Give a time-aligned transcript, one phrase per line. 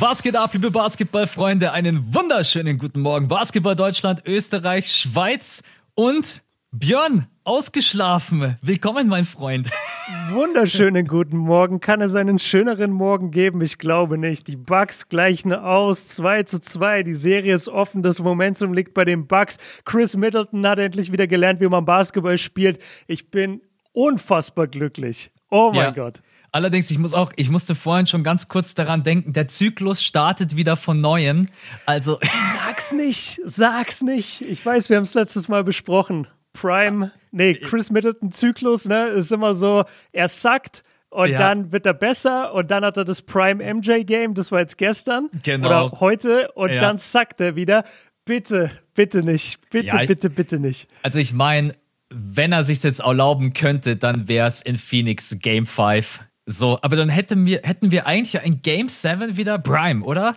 [0.00, 1.72] Was geht ab, liebe Basketballfreunde?
[1.72, 3.28] Einen wunderschönen guten Morgen.
[3.28, 5.62] Basketball Deutschland, Österreich, Schweiz
[5.94, 6.40] und
[6.70, 8.56] Björn, ausgeschlafen.
[8.62, 9.68] Willkommen, mein Freund.
[10.30, 11.80] Wunderschönen guten Morgen.
[11.80, 13.60] Kann es einen schöneren Morgen geben?
[13.60, 14.48] Ich glaube nicht.
[14.48, 16.08] Die Bucks gleichen aus.
[16.08, 17.02] 2 zu 2.
[17.02, 18.02] Die Serie ist offen.
[18.02, 19.58] Das Momentum liegt bei den Bucks.
[19.84, 22.82] Chris Middleton hat endlich wieder gelernt, wie man Basketball spielt.
[23.06, 23.60] Ich bin
[23.92, 25.30] unfassbar glücklich.
[25.50, 25.90] Oh mein ja.
[25.90, 26.22] Gott.
[26.52, 30.56] Allerdings, ich muss auch, ich musste vorhin schon ganz kurz daran denken, der Zyklus startet
[30.56, 31.46] wieder von neuem.
[31.86, 32.18] Also.
[32.66, 34.42] Sag's nicht, sag's nicht.
[34.42, 36.26] Ich weiß, wir haben es letztes Mal besprochen.
[36.52, 41.38] Prime, nee, Chris Middleton Zyklus, ne, ist immer so, er sackt und ja.
[41.38, 44.78] dann wird er besser und dann hat er das Prime MJ Game, das war jetzt
[44.78, 45.66] gestern genau.
[45.66, 46.80] oder heute und ja.
[46.80, 47.84] dann sackt er wieder.
[48.24, 50.88] Bitte, bitte nicht, bitte, ja, bitte, bitte nicht.
[51.02, 51.74] Also ich meine,
[52.10, 56.20] wenn er sich jetzt erlauben könnte, dann wäre es in Phoenix Game 5
[56.52, 60.36] so, aber dann hätten wir, hätten wir eigentlich ein Game 7 wieder Prime, oder?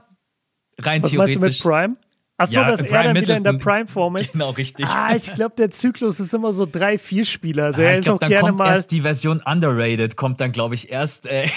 [0.80, 1.38] Rein Was theoretisch.
[1.39, 1.95] meinst du mit Prime?
[2.38, 4.34] Achso, ja, dass Prime er dann wieder in der Prime-Form ist.
[4.34, 4.86] Genau, richtig.
[4.88, 7.66] Ah, ich glaube, der Zyklus ist immer so drei, vier Spieler.
[7.66, 10.91] Also ah, ich glaube, dann kommt mal erst die Version Underrated, kommt dann, glaube ich,
[10.91, 11.28] erst.
[11.28, 11.47] Äh,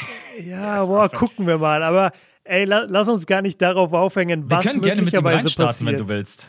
[0.42, 1.82] ja, boah, gucken wir mal.
[1.82, 2.12] Aber
[2.44, 5.66] ey, la lass uns gar nicht darauf aufhängen, was wir können gerne mit dem reinstarten,
[5.66, 5.90] passiert.
[5.90, 6.48] wenn du willst.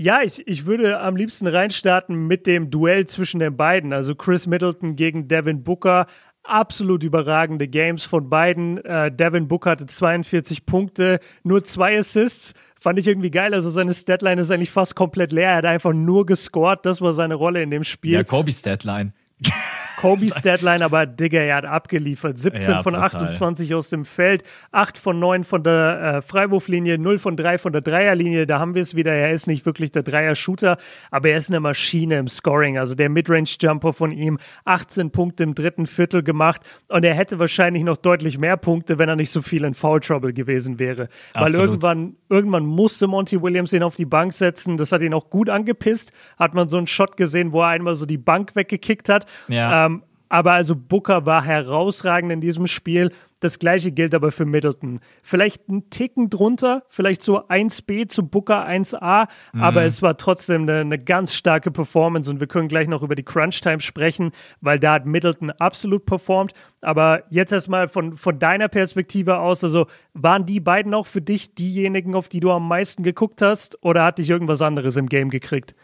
[0.00, 3.92] Ja, ich, ich würde am liebsten reinstarten mit dem Duell zwischen den beiden.
[3.92, 6.06] Also Chris Middleton gegen Devin Booker
[6.48, 8.84] absolut überragende Games von beiden.
[8.84, 12.54] Äh, Devin Book hatte 42 Punkte, nur zwei Assists.
[12.80, 13.54] Fand ich irgendwie geil.
[13.54, 15.50] Also seine Statline ist eigentlich fast komplett leer.
[15.50, 16.86] Er hat einfach nur gescored.
[16.86, 18.12] Das war seine Rolle in dem Spiel.
[18.12, 19.12] Ja, Kobe Statline.
[19.98, 22.38] Kobe's Deadline, aber Digga, er hat abgeliefert.
[22.38, 23.06] 17 ja, von total.
[23.06, 27.72] 28 aus dem Feld, 8 von 9 von der äh, Freiwurflinie, 0 von 3 von
[27.72, 28.46] der Dreierlinie.
[28.46, 29.12] Da haben wir es wieder.
[29.12, 30.78] Er ist nicht wirklich der Dreier-Shooter,
[31.10, 32.78] aber er ist eine Maschine im Scoring.
[32.78, 37.82] Also der Midrange-Jumper von ihm, 18 Punkte im dritten Viertel gemacht und er hätte wahrscheinlich
[37.82, 41.08] noch deutlich mehr Punkte, wenn er nicht so viel in Foul Trouble gewesen wäre.
[41.34, 41.58] Absolut.
[41.58, 44.76] Weil irgendwann, irgendwann musste Monty Williams ihn auf die Bank setzen.
[44.76, 46.12] Das hat ihn auch gut angepisst.
[46.38, 49.26] Hat man so einen Shot gesehen, wo er einmal so die Bank weggekickt hat.
[49.48, 49.86] Ja.
[49.86, 49.87] Ähm,
[50.28, 53.10] aber also Booker war herausragend in diesem Spiel.
[53.40, 54.98] Das gleiche gilt aber für Middleton.
[55.22, 59.62] Vielleicht ein Ticken drunter, vielleicht so 1b zu Booker 1a, mhm.
[59.62, 63.14] aber es war trotzdem eine, eine, ganz starke Performance und wir können gleich noch über
[63.14, 66.52] die Crunch Time sprechen, weil da hat Middleton absolut performt.
[66.80, 71.54] Aber jetzt erstmal von, von deiner Perspektive aus, also waren die beiden auch für dich
[71.54, 75.30] diejenigen, auf die du am meisten geguckt hast oder hat dich irgendwas anderes im Game
[75.30, 75.76] gekriegt?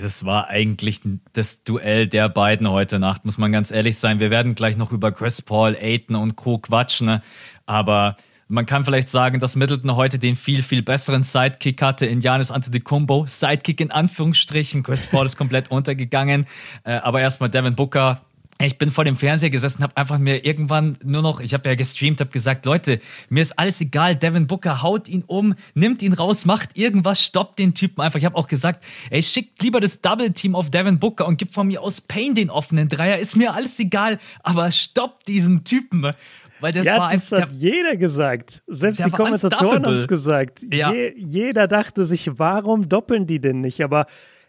[0.00, 1.00] Das war eigentlich
[1.34, 4.18] das Duell der beiden heute Nacht, muss man ganz ehrlich sein.
[4.18, 6.58] Wir werden gleich noch über Chris Paul, Aiton und Co.
[6.58, 7.22] quatschen, ne?
[7.66, 8.16] aber
[8.48, 12.50] man kann vielleicht sagen, dass Middleton heute den viel, viel besseren Sidekick hatte in Janis
[12.50, 13.24] Antetokounmpo.
[13.26, 14.82] Sidekick in Anführungsstrichen.
[14.82, 16.46] Chris Paul ist komplett untergegangen.
[16.84, 18.20] Äh, aber erstmal Devin Booker
[18.60, 21.74] ich bin vor dem Fernseher gesessen, habe einfach mir irgendwann nur noch, ich habe ja
[21.74, 26.12] gestreamt, habe gesagt, Leute, mir ist alles egal, Devin Booker haut ihn um, nimmt ihn
[26.12, 28.18] raus, macht irgendwas, stoppt den Typen einfach.
[28.18, 31.52] Ich habe auch gesagt, ey, schickt lieber das Double Team auf Devin Booker und gibt
[31.52, 36.12] von mir aus Payne den offenen Dreier, ist mir alles egal, aber stoppt diesen Typen.
[36.60, 38.62] Weil das ja, war das hat der, jeder gesagt.
[38.68, 40.64] Selbst die Kommentatoren haben es gesagt.
[40.72, 40.92] Ja.
[40.92, 43.82] Je, jeder dachte sich, warum doppeln die denn nicht?
[43.82, 44.06] Aber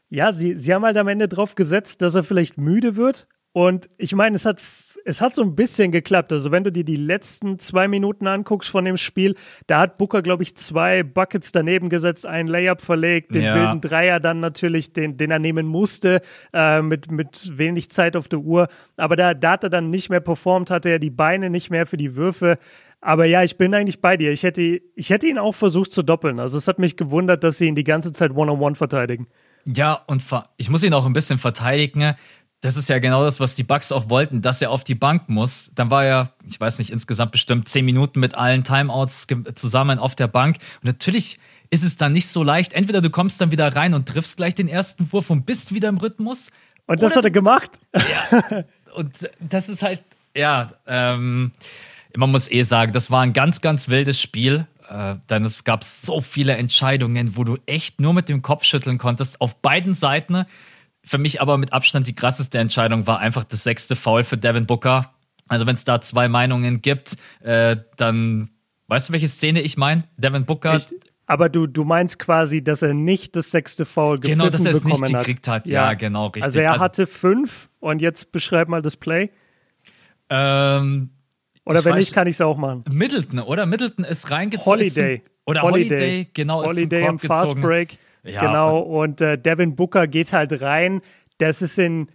[0.09, 3.87] ja, sie, sie haben halt am Ende drauf gesetzt, dass er vielleicht müde wird und
[3.97, 4.61] ich meine, es hat,
[5.05, 6.33] es hat so ein bisschen geklappt.
[6.33, 9.35] Also, wenn du dir die letzten zwei Minuten anguckst von dem Spiel,
[9.67, 13.55] da hat Booker, glaube ich, zwei Buckets daneben gesetzt, einen Layup verlegt, den ja.
[13.55, 16.21] wilden Dreier dann natürlich, den, den er nehmen musste,
[16.51, 18.67] äh, mit, mit wenig Zeit auf der Uhr.
[18.97, 21.85] Aber da, da hat er dann nicht mehr performt, hatte er die Beine nicht mehr
[21.85, 22.57] für die Würfe.
[22.99, 24.33] Aber ja, ich bin eigentlich bei dir.
[24.33, 26.41] Ich hätte, ich hätte ihn auch versucht zu doppeln.
[26.41, 29.27] Also es hat mich gewundert, dass sie ihn die ganze Zeit One-on-One -on -one verteidigen.
[29.63, 30.21] Ja, und
[30.57, 32.15] ich muss ihn auch ein bisschen verteidigen
[32.61, 35.29] das ist ja genau das, was die Bucks auch wollten, dass er auf die Bank
[35.29, 35.71] muss.
[35.75, 40.15] Dann war er, ich weiß nicht, insgesamt bestimmt zehn Minuten mit allen Timeouts zusammen auf
[40.15, 40.57] der Bank.
[40.81, 41.39] Und natürlich
[41.69, 42.73] ist es dann nicht so leicht.
[42.73, 45.89] Entweder du kommst dann wieder rein und triffst gleich den ersten Wurf und bist wieder
[45.89, 46.51] im Rhythmus.
[46.87, 47.71] Und das hat er gemacht.
[47.93, 48.63] Ja.
[48.95, 50.01] Und das ist halt,
[50.33, 51.51] ja, ähm,
[52.15, 54.67] man muss eh sagen, das war ein ganz, ganz wildes Spiel.
[54.89, 58.97] Äh, denn es gab so viele Entscheidungen, wo du echt nur mit dem Kopf schütteln
[58.97, 60.45] konntest, auf beiden Seiten.
[61.05, 64.65] Für mich aber mit Abstand die krasseste Entscheidung war einfach das sechste Foul für Devin
[64.65, 65.13] Booker.
[65.47, 68.49] Also wenn es da zwei Meinungen gibt, äh, dann
[68.87, 70.05] weißt du, welche Szene ich meine?
[70.17, 70.77] Devin Booker.
[70.77, 70.87] Ich,
[71.27, 74.83] aber du, du meinst quasi, dass er nicht das sechste Foul genau, dass er es
[74.83, 75.67] nicht gekriegt hat.
[75.67, 75.91] Ja.
[75.91, 75.93] ja.
[75.93, 76.43] genau, richtig.
[76.43, 79.29] Also er also, hatte fünf und jetzt beschreib mal das Play.
[80.29, 81.09] Ähm,
[81.65, 82.83] oder wenn weiß, nicht, kann ich es auch machen.
[82.89, 83.65] Middleton, oder?
[83.65, 84.79] Middleton ist reingezogen.
[84.79, 85.23] Holiday.
[85.45, 86.63] Oder Holiday, Holiday genau.
[86.63, 87.97] Holiday im Fast Break.
[88.25, 91.01] Ja, genau, und äh, Devin Booker geht halt rein.
[91.37, 92.07] Das ist in,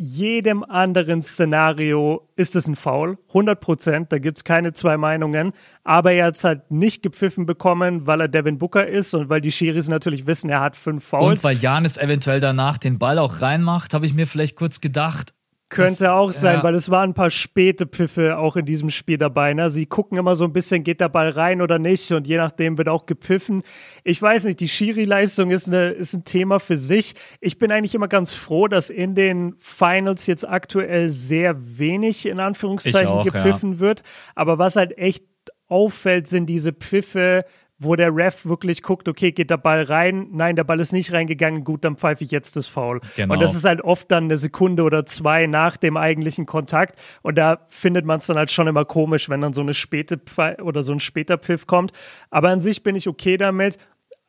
[0.00, 5.52] jedem anderen Szenario ist es ein Foul, 100 Prozent, da gibt es keine zwei Meinungen,
[5.82, 9.40] aber er hat es halt nicht gepfiffen bekommen, weil er Devin Booker ist und weil
[9.40, 11.38] die Schiris natürlich wissen, er hat fünf Fouls.
[11.38, 15.34] Und weil Janis eventuell danach den Ball auch reinmacht, habe ich mir vielleicht kurz gedacht,
[15.68, 16.62] könnte das, auch sein, ja.
[16.62, 19.52] weil es waren ein paar späte Pfiffe auch in diesem Spiel dabei.
[19.52, 19.68] Ne?
[19.68, 22.78] Sie gucken immer so ein bisschen, geht der Ball rein oder nicht und je nachdem
[22.78, 23.62] wird auch gepfiffen.
[24.02, 27.14] Ich weiß nicht, die Schiri-Leistung ist, ist ein Thema für sich.
[27.40, 32.40] Ich bin eigentlich immer ganz froh, dass in den Finals jetzt aktuell sehr wenig in
[32.40, 33.78] Anführungszeichen auch, gepfiffen ja.
[33.80, 34.02] wird.
[34.34, 35.24] Aber was halt echt
[35.68, 37.44] auffällt, sind diese Pfiffe,
[37.78, 40.28] wo der Ref wirklich guckt, okay, geht der Ball rein?
[40.32, 41.62] Nein, der Ball ist nicht reingegangen.
[41.62, 43.00] Gut, dann pfeife ich jetzt das Foul.
[43.16, 43.34] Genau.
[43.34, 46.98] Und das ist halt oft dann eine Sekunde oder zwei nach dem eigentlichen Kontakt.
[47.22, 50.18] Und da findet man es dann halt schon immer komisch, wenn dann so eine späte
[50.18, 51.92] Pfeif oder so ein später Pfiff kommt.
[52.30, 53.78] Aber an sich bin ich okay damit.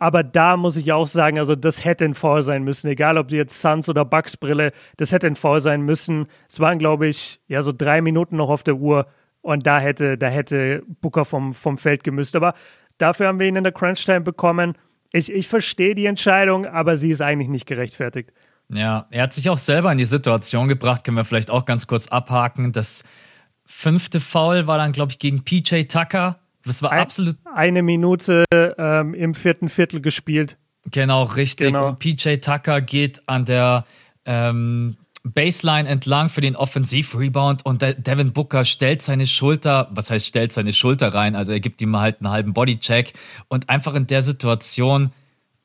[0.01, 3.31] Aber da muss ich auch sagen, also das hätte ein Foul sein müssen, egal ob
[3.31, 6.27] jetzt Suns oder Bucks Brille, das hätte ein Foul sein müssen.
[6.47, 9.07] Es waren, glaube ich, ja so drei Minuten noch auf der Uhr
[9.41, 12.35] und da hätte, da hätte Booker vom, vom Feld gemüsst.
[12.35, 12.53] Aber
[12.99, 14.77] Dafür haben wir ihn in der Crunch-Time bekommen.
[15.11, 18.31] Ich, ich verstehe die Entscheidung, aber sie ist eigentlich nicht gerechtfertigt.
[18.71, 21.87] Ja, er hat sich auch selber in die Situation gebracht, können wir vielleicht auch ganz
[21.87, 22.71] kurz abhaken.
[22.71, 23.03] Das
[23.65, 26.39] fünfte Foul war dann, glaube ich, gegen PJ Tucker.
[26.63, 27.37] Das war Ein, absolut.
[27.53, 30.57] Eine Minute ähm, im vierten Viertel gespielt.
[30.91, 31.67] Genau, richtig.
[31.67, 31.89] Genau.
[31.89, 33.85] Und PJ Tucker geht an der
[34.25, 40.53] ähm, Baseline entlang für den Offensivrebound und Devin Booker stellt seine Schulter, was heißt stellt
[40.53, 43.13] seine Schulter rein, also er gibt ihm halt einen halben Bodycheck
[43.47, 45.11] und einfach in der Situation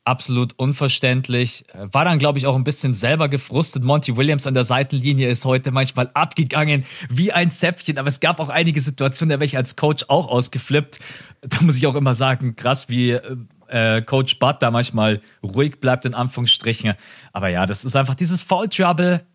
[0.03, 1.65] absolut unverständlich.
[1.73, 3.83] War dann, glaube ich, auch ein bisschen selber gefrustet.
[3.83, 8.39] Monty Williams an der Seitenlinie ist heute manchmal abgegangen wie ein Zäpfchen, aber es gab
[8.39, 10.99] auch einige Situationen, da wäre ich als Coach auch ausgeflippt.
[11.41, 13.19] Da muss ich auch immer sagen, krass, wie
[13.67, 16.93] äh, Coach Butt da manchmal ruhig bleibt, in Anführungsstrichen.
[17.33, 19.25] Aber ja, das ist einfach dieses Foul Trouble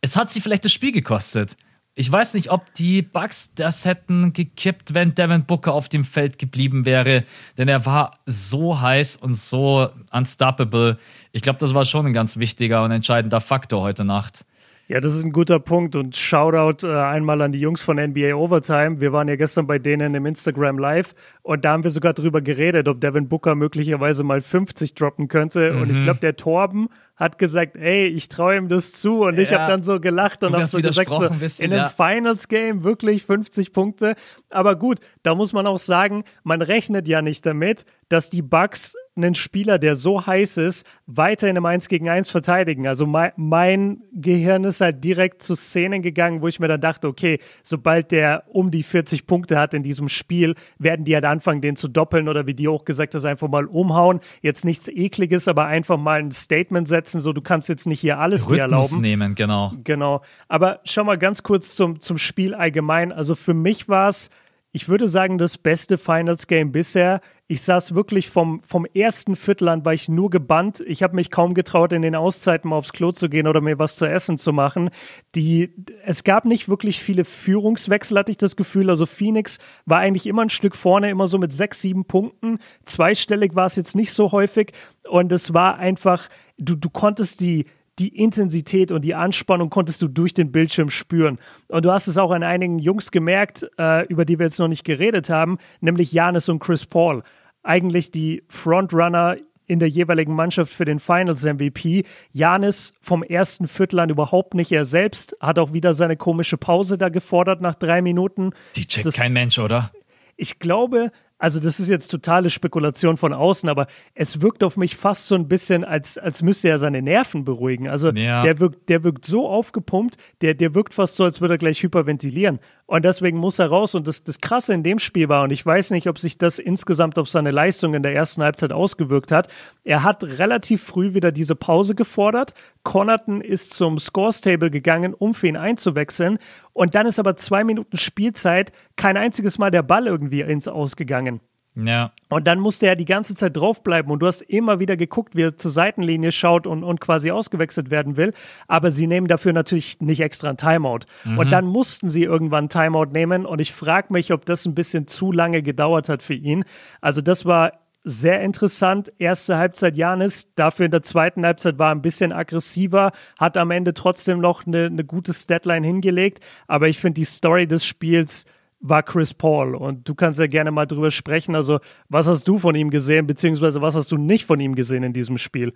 [0.00, 1.56] es hat sie vielleicht das Spiel gekostet.
[1.94, 6.38] Ich weiß nicht, ob die Bucks das hätten gekippt, wenn Devin Booker auf dem Feld
[6.38, 7.24] geblieben wäre,
[7.58, 10.98] denn er war so heiß und so unstoppable.
[11.32, 14.46] Ich glaube, das war schon ein ganz wichtiger und entscheidender Faktor heute Nacht.
[14.90, 18.34] Ja, das ist ein guter Punkt und Shoutout äh, einmal an die Jungs von NBA
[18.34, 19.00] Overtime.
[19.00, 22.40] Wir waren ja gestern bei denen im Instagram Live und da haben wir sogar drüber
[22.40, 25.72] geredet, ob Devin Booker möglicherweise mal 50 droppen könnte.
[25.72, 25.82] Mhm.
[25.82, 26.02] Und ich mhm.
[26.02, 26.88] glaube, der Torben
[27.20, 29.20] hat gesagt, ey, ich traue ihm das zu.
[29.20, 29.42] Und ja.
[29.42, 31.88] ich habe dann so gelacht und habe so gesagt, so, bisschen, in einem ja.
[31.88, 34.14] Finals-Game wirklich 50 Punkte.
[34.48, 38.94] Aber gut, da muss man auch sagen, man rechnet ja nicht damit, dass die Bucks
[39.16, 42.86] einen Spieler, der so heiß ist, weiter in einem 1 gegen 1 verteidigen.
[42.86, 47.08] Also mein, mein, Gehirn ist halt direkt zu Szenen gegangen, wo ich mir dann dachte,
[47.08, 51.60] okay, sobald der um die 40 Punkte hat in diesem Spiel, werden die halt anfangen,
[51.60, 54.20] den zu doppeln oder wie die auch gesagt hast, einfach mal umhauen.
[54.42, 58.18] Jetzt nichts ekliges, aber einfach mal ein Statement setzen, so du kannst jetzt nicht hier
[58.18, 59.00] alles Rhythmus dir erlauben.
[59.00, 59.72] nehmen, genau.
[59.84, 60.22] Genau.
[60.48, 63.12] Aber schau mal ganz kurz zum, zum Spiel allgemein.
[63.12, 64.30] Also für mich war es
[64.72, 67.20] ich würde sagen, das beste Finals Game bisher.
[67.48, 70.80] Ich saß wirklich vom, vom ersten Viertel an, war ich nur gebannt.
[70.86, 73.80] Ich habe mich kaum getraut, in den Auszeiten mal aufs Klo zu gehen oder mir
[73.80, 74.90] was zu essen zu machen.
[75.34, 75.74] Die,
[76.04, 78.88] es gab nicht wirklich viele Führungswechsel, hatte ich das Gefühl.
[78.88, 82.58] Also Phoenix war eigentlich immer ein Stück vorne, immer so mit sechs, sieben Punkten.
[82.84, 84.72] Zweistellig war es jetzt nicht so häufig.
[85.08, 86.28] Und es war einfach,
[86.58, 87.66] du, du konntest die,
[87.98, 91.38] die Intensität und die Anspannung konntest du durch den Bildschirm spüren.
[91.68, 94.68] Und du hast es auch an einigen Jungs gemerkt, äh, über die wir jetzt noch
[94.68, 97.22] nicht geredet haben, nämlich Janis und Chris Paul.
[97.62, 99.36] Eigentlich die Frontrunner
[99.70, 102.04] in der jeweiligen Mannschaft für den Finals MVP.
[102.32, 106.98] Janis vom ersten Viertel an überhaupt nicht er selbst, hat auch wieder seine komische Pause
[106.98, 108.50] da gefordert nach drei Minuten.
[108.74, 109.92] Die checkt das, kein Mensch, oder?
[110.36, 114.96] Ich glaube, also das ist jetzt totale Spekulation von außen, aber es wirkt auf mich
[114.96, 117.88] fast so ein bisschen, als, als müsste er seine Nerven beruhigen.
[117.88, 118.42] Also ja.
[118.42, 121.82] der, wirkt, der wirkt so aufgepumpt, der, der wirkt fast so, als würde er gleich
[121.82, 122.58] hyperventilieren.
[122.84, 123.94] Und deswegen muss er raus.
[123.94, 126.58] Und das, das Krasse in dem Spiel war, und ich weiß nicht, ob sich das
[126.58, 129.48] insgesamt auf seine Leistung in der ersten Halbzeit ausgewirkt hat,
[129.82, 132.52] er hat relativ früh wieder diese Pause gefordert.
[132.82, 136.38] Connaughton ist zum Scores-Table gegangen, um für ihn einzuwechseln.
[136.72, 141.40] Und dann ist aber zwei Minuten Spielzeit kein einziges Mal der Ball irgendwie ins Ausgegangen.
[141.76, 142.12] Ja.
[142.28, 145.42] Und dann musste er die ganze Zeit draufbleiben und du hast immer wieder geguckt, wie
[145.42, 148.32] er zur Seitenlinie schaut und, und quasi ausgewechselt werden will.
[148.66, 151.00] Aber sie nehmen dafür natürlich nicht extra ein Timeout.
[151.24, 151.38] Mhm.
[151.38, 154.74] Und dann mussten sie irgendwann ein Timeout nehmen und ich frage mich, ob das ein
[154.74, 156.64] bisschen zu lange gedauert hat für ihn.
[157.00, 159.12] Also das war sehr interessant.
[159.18, 163.94] Erste Halbzeit Janis, dafür in der zweiten Halbzeit war ein bisschen aggressiver, hat am Ende
[163.94, 166.40] trotzdem noch eine, eine gute Statline hingelegt.
[166.66, 168.46] Aber ich finde die Story des Spiels
[168.80, 169.74] war Chris Paul.
[169.74, 171.54] Und du kannst ja gerne mal drüber sprechen.
[171.54, 175.02] Also, was hast du von ihm gesehen, beziehungsweise was hast du nicht von ihm gesehen
[175.02, 175.74] in diesem Spiel?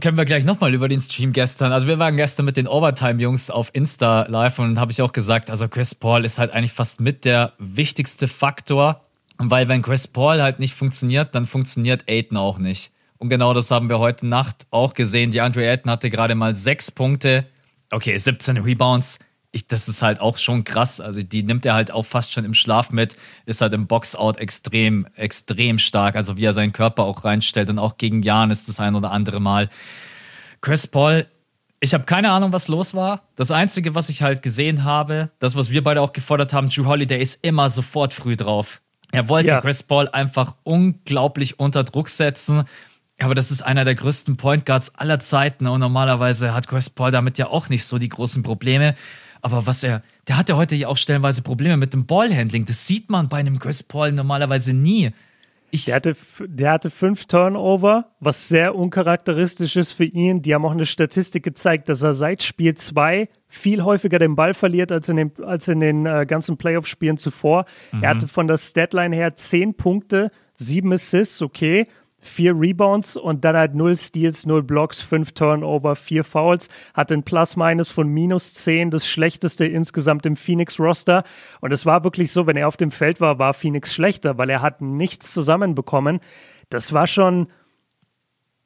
[0.00, 1.70] Können wir gleich nochmal über den Stream gestern.
[1.70, 5.50] Also wir waren gestern mit den Overtime-Jungs auf Insta live und habe ich auch gesagt,
[5.50, 9.04] also Chris Paul ist halt eigentlich fast mit der wichtigste Faktor,
[9.48, 12.92] weil wenn Chris Paul halt nicht funktioniert, dann funktioniert Aiden auch nicht.
[13.16, 15.30] Und genau das haben wir heute Nacht auch gesehen.
[15.30, 17.46] Die Andre Aiden hatte gerade mal sechs Punkte,
[17.90, 19.18] okay, 17 Rebounds,
[19.52, 21.00] ich, das ist halt auch schon krass.
[21.00, 23.16] Also die nimmt er halt auch fast schon im Schlaf mit,
[23.46, 26.16] ist halt im Boxout extrem, extrem stark.
[26.16, 29.10] Also wie er seinen Körper auch reinstellt und auch gegen Jan ist das ein oder
[29.10, 29.68] andere Mal.
[30.60, 31.26] Chris Paul,
[31.80, 33.22] ich habe keine Ahnung, was los war.
[33.36, 36.86] Das Einzige, was ich halt gesehen habe, das, was wir beide auch gefordert haben, Drew
[36.86, 38.80] Holiday ist immer sofort früh drauf.
[39.12, 39.60] Er wollte ja.
[39.60, 42.64] Chris Paul einfach unglaublich unter Druck setzen.
[43.18, 47.10] Aber das ist einer der größten Point Guards aller Zeiten und normalerweise hat Chris Paul
[47.10, 48.94] damit ja auch nicht so die großen Probleme.
[49.42, 52.64] Aber was er, der hatte heute ja auch stellenweise Probleme mit dem Ballhandling.
[52.66, 55.12] Das sieht man bei einem Chris Paul normalerweise nie.
[55.70, 60.42] Ich der, hatte, der hatte fünf Turnover, was sehr uncharakteristisch ist für ihn.
[60.42, 64.54] Die haben auch eine Statistik gezeigt, dass er seit Spiel 2 viel häufiger den Ball
[64.54, 67.66] verliert als in den, als in den äh, ganzen Playoff-Spielen zuvor.
[67.92, 68.02] Mhm.
[68.02, 71.86] Er hatte von der Statline her zehn Punkte, sieben Assists, okay
[72.20, 77.22] vier Rebounds und dann halt null Steals, null Blocks, fünf Turnover, vier Fouls, hat ein
[77.22, 81.24] Plus-Minus von minus zehn, das schlechteste insgesamt im Phoenix-Roster.
[81.60, 84.50] Und es war wirklich so, wenn er auf dem Feld war, war Phoenix schlechter, weil
[84.50, 86.20] er hat nichts zusammenbekommen.
[86.68, 87.48] Das war schon,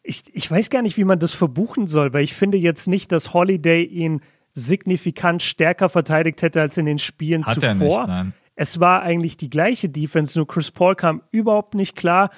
[0.02, 3.12] ich, ich weiß gar nicht, wie man das verbuchen soll, weil ich finde jetzt nicht,
[3.12, 4.20] dass Holiday ihn
[4.54, 7.70] signifikant stärker verteidigt hätte als in den Spielen hat zuvor.
[7.70, 8.32] Er nicht, nein.
[8.56, 12.30] Es war eigentlich die gleiche Defense, nur Chris Paul kam überhaupt nicht klar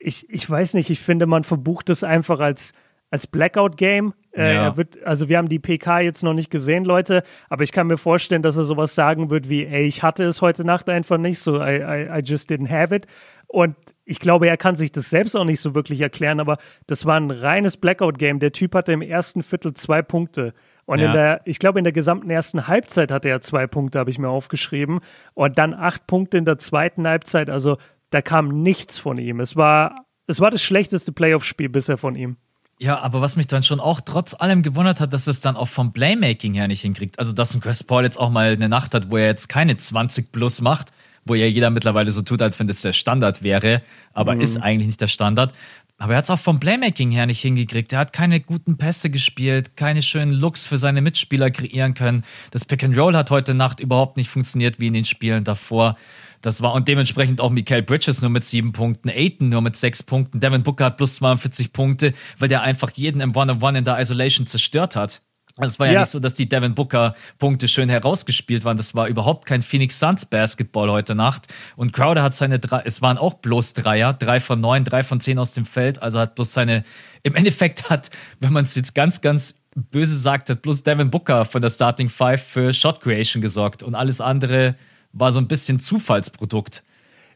[0.00, 2.72] ich, ich weiß nicht, ich finde, man verbucht es einfach als,
[3.10, 4.14] als Blackout-Game.
[4.32, 4.74] Äh, ja.
[5.04, 8.42] also wir haben die PK jetzt noch nicht gesehen, Leute, aber ich kann mir vorstellen,
[8.42, 11.60] dass er sowas sagen wird wie, ey, ich hatte es heute Nacht einfach nicht, so
[11.60, 13.06] I, I, I just didn't have it.
[13.48, 17.04] Und ich glaube, er kann sich das selbst auch nicht so wirklich erklären, aber das
[17.04, 18.38] war ein reines Blackout-Game.
[18.38, 20.54] Der Typ hatte im ersten Viertel zwei Punkte.
[20.86, 21.06] Und ja.
[21.06, 24.18] in der, ich glaube, in der gesamten ersten Halbzeit hatte er zwei Punkte, habe ich
[24.18, 25.00] mir aufgeschrieben.
[25.34, 27.50] Und dann acht Punkte in der zweiten Halbzeit.
[27.50, 27.76] Also
[28.10, 29.40] da kam nichts von ihm.
[29.40, 32.36] Es war, es war das schlechteste Playoff-Spiel bisher von ihm.
[32.78, 35.68] Ja, aber was mich dann schon auch trotz allem gewundert hat, dass es dann auch
[35.68, 37.18] vom Playmaking her nicht hinkriegt.
[37.18, 39.76] Also, dass ein Chris Paul jetzt auch mal eine Nacht hat, wo er jetzt keine
[39.76, 40.92] 20 plus macht,
[41.26, 43.82] wo ja jeder mittlerweile so tut, als wenn das der Standard wäre,
[44.14, 44.40] aber mhm.
[44.40, 45.52] ist eigentlich nicht der Standard.
[45.98, 47.92] Aber er hat es auch vom Playmaking her nicht hingekriegt.
[47.92, 52.24] Er hat keine guten Pässe gespielt, keine schönen Looks für seine Mitspieler kreieren können.
[52.50, 55.96] Das Pick and Roll hat heute Nacht überhaupt nicht funktioniert wie in den Spielen davor.
[56.42, 60.02] Das war und dementsprechend auch Michael Bridges nur mit sieben Punkten, Aiton nur mit sechs
[60.02, 64.00] Punkten, Devin Booker hat plus 42 Punkte, weil der einfach jeden im One-on-One in der
[64.00, 65.22] Isolation zerstört hat.
[65.56, 68.76] Also es war ja, ja, nicht so, dass die Devin Booker Punkte schön herausgespielt waren.
[68.76, 71.48] Das war überhaupt kein Phoenix Suns Basketball heute Nacht.
[71.76, 75.20] Und Crowder hat seine drei, es waren auch bloß Dreier, drei von neun, drei von
[75.20, 76.02] zehn aus dem Feld.
[76.02, 76.84] Also hat bloß seine,
[77.22, 81.44] im Endeffekt hat, wenn man es jetzt ganz, ganz böse sagt, hat bloß Devin Booker
[81.44, 84.76] von der Starting Five für Shot Creation gesorgt und alles andere
[85.12, 86.82] war so ein bisschen Zufallsprodukt.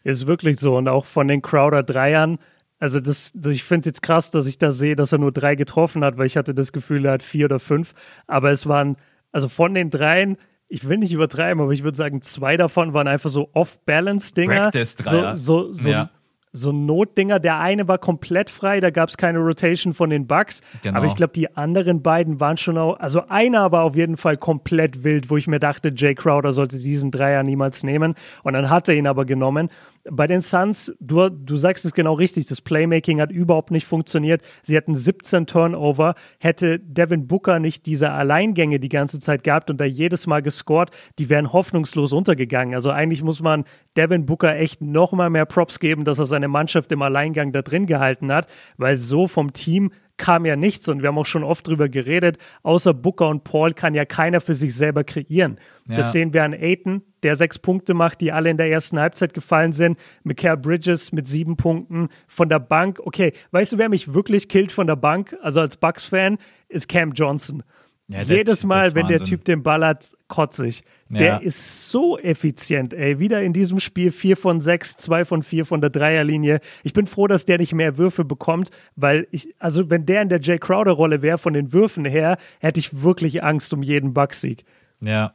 [0.02, 0.76] Ist wirklich so.
[0.76, 2.38] Und auch von den Crowder Dreiern.
[2.78, 5.54] Also das, ich finde es jetzt krass, dass ich da sehe, dass er nur drei
[5.54, 7.94] getroffen hat, weil ich hatte das Gefühl, er hat vier oder fünf.
[8.26, 8.96] Aber es waren,
[9.32, 10.36] also von den dreien,
[10.68, 14.62] ich will nicht übertreiben, aber ich würde sagen, zwei davon waren einfach so Off-Balance-Dinger.
[14.64, 15.36] Practice-Dreier.
[15.36, 16.10] So, so, so ja
[16.54, 17.40] so Notdinger.
[17.40, 20.62] Der eine war komplett frei, da gab es keine Rotation von den Bugs.
[20.82, 20.96] Genau.
[20.96, 24.36] Aber ich glaube, die anderen beiden waren schon auch, also einer war auf jeden Fall
[24.36, 28.14] komplett wild, wo ich mir dachte, Jay Crowder sollte diesen Dreier niemals nehmen.
[28.42, 29.68] Und dann hat er ihn aber genommen.
[30.10, 34.42] Bei den Suns, du, du sagst es genau richtig, das Playmaking hat überhaupt nicht funktioniert.
[34.62, 36.14] Sie hatten 17 Turnover.
[36.38, 40.90] Hätte Devin Booker nicht diese Alleingänge die ganze Zeit gehabt und da jedes Mal gescored,
[41.18, 42.74] die wären hoffnungslos untergegangen.
[42.74, 43.64] Also eigentlich muss man
[43.96, 47.62] Devin Booker echt noch mal mehr Props geben, dass er seine Mannschaft im Alleingang da
[47.62, 48.46] drin gehalten hat,
[48.76, 52.38] weil so vom Team kam ja nichts und wir haben auch schon oft drüber geredet,
[52.62, 55.58] außer Booker und Paul kann ja keiner für sich selber kreieren.
[55.88, 55.96] Ja.
[55.96, 59.34] Das sehen wir an Aiton, der sechs Punkte macht, die alle in der ersten Halbzeit
[59.34, 59.98] gefallen sind.
[60.22, 63.00] Mikael Bridges mit sieben Punkten von der Bank.
[63.02, 67.12] Okay, weißt du, wer mich wirklich killt von der Bank, also als Bucks-Fan, ist Cam
[67.12, 67.62] Johnson.
[68.08, 70.82] Ja, Jedes Mal, wenn der Typ den Ball hat, kotzig.
[71.08, 71.18] Ja.
[71.18, 73.18] Der ist so effizient, ey.
[73.18, 76.60] Wieder in diesem Spiel 4 von 6, 2 von 4 von der Dreierlinie.
[76.82, 80.28] Ich bin froh, dass der nicht mehr Würfe bekommt, weil ich, also wenn der in
[80.28, 84.64] der Jay Crowder-Rolle wäre von den Würfen her, hätte ich wirklich Angst um jeden Bucksieg.
[85.00, 85.32] Ja.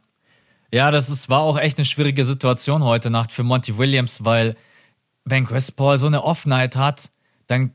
[0.72, 4.56] Ja, das ist, war auch echt eine schwierige Situation heute Nacht für Monty Williams, weil
[5.26, 7.10] wenn Chris Paul so eine Offenheit hat,
[7.48, 7.72] dann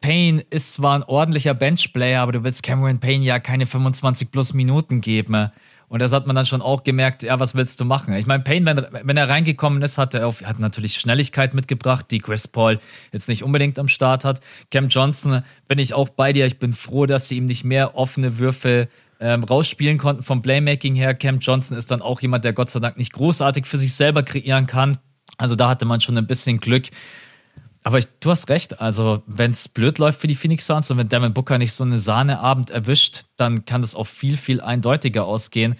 [0.00, 4.54] Payne ist zwar ein ordentlicher Benchplayer, aber du willst Cameron Payne ja keine 25 plus
[4.54, 5.50] Minuten geben.
[5.88, 8.14] Und das hat man dann schon auch gemerkt, ja, was willst du machen?
[8.14, 12.06] Ich meine, Payne, wenn, wenn er reingekommen ist, hat er auf, hat natürlich Schnelligkeit mitgebracht,
[12.12, 12.78] die Chris Paul
[13.12, 14.40] jetzt nicht unbedingt am Start hat.
[14.70, 16.46] Cam Johnson bin ich auch bei dir.
[16.46, 20.94] Ich bin froh, dass sie ihm nicht mehr offene Würfe ähm, rausspielen konnten vom Playmaking
[20.94, 21.12] her.
[21.12, 24.22] Cam Johnson ist dann auch jemand, der Gott sei Dank nicht großartig für sich selber
[24.22, 24.96] kreieren kann.
[25.38, 26.84] Also da hatte man schon ein bisschen Glück.
[27.82, 28.80] Aber ich, du hast recht.
[28.80, 31.84] Also, wenn es blöd läuft für die Phoenix Suns und wenn Devin Booker nicht so
[31.84, 35.76] einen Sahneabend erwischt, dann kann das auch viel, viel eindeutiger ausgehen.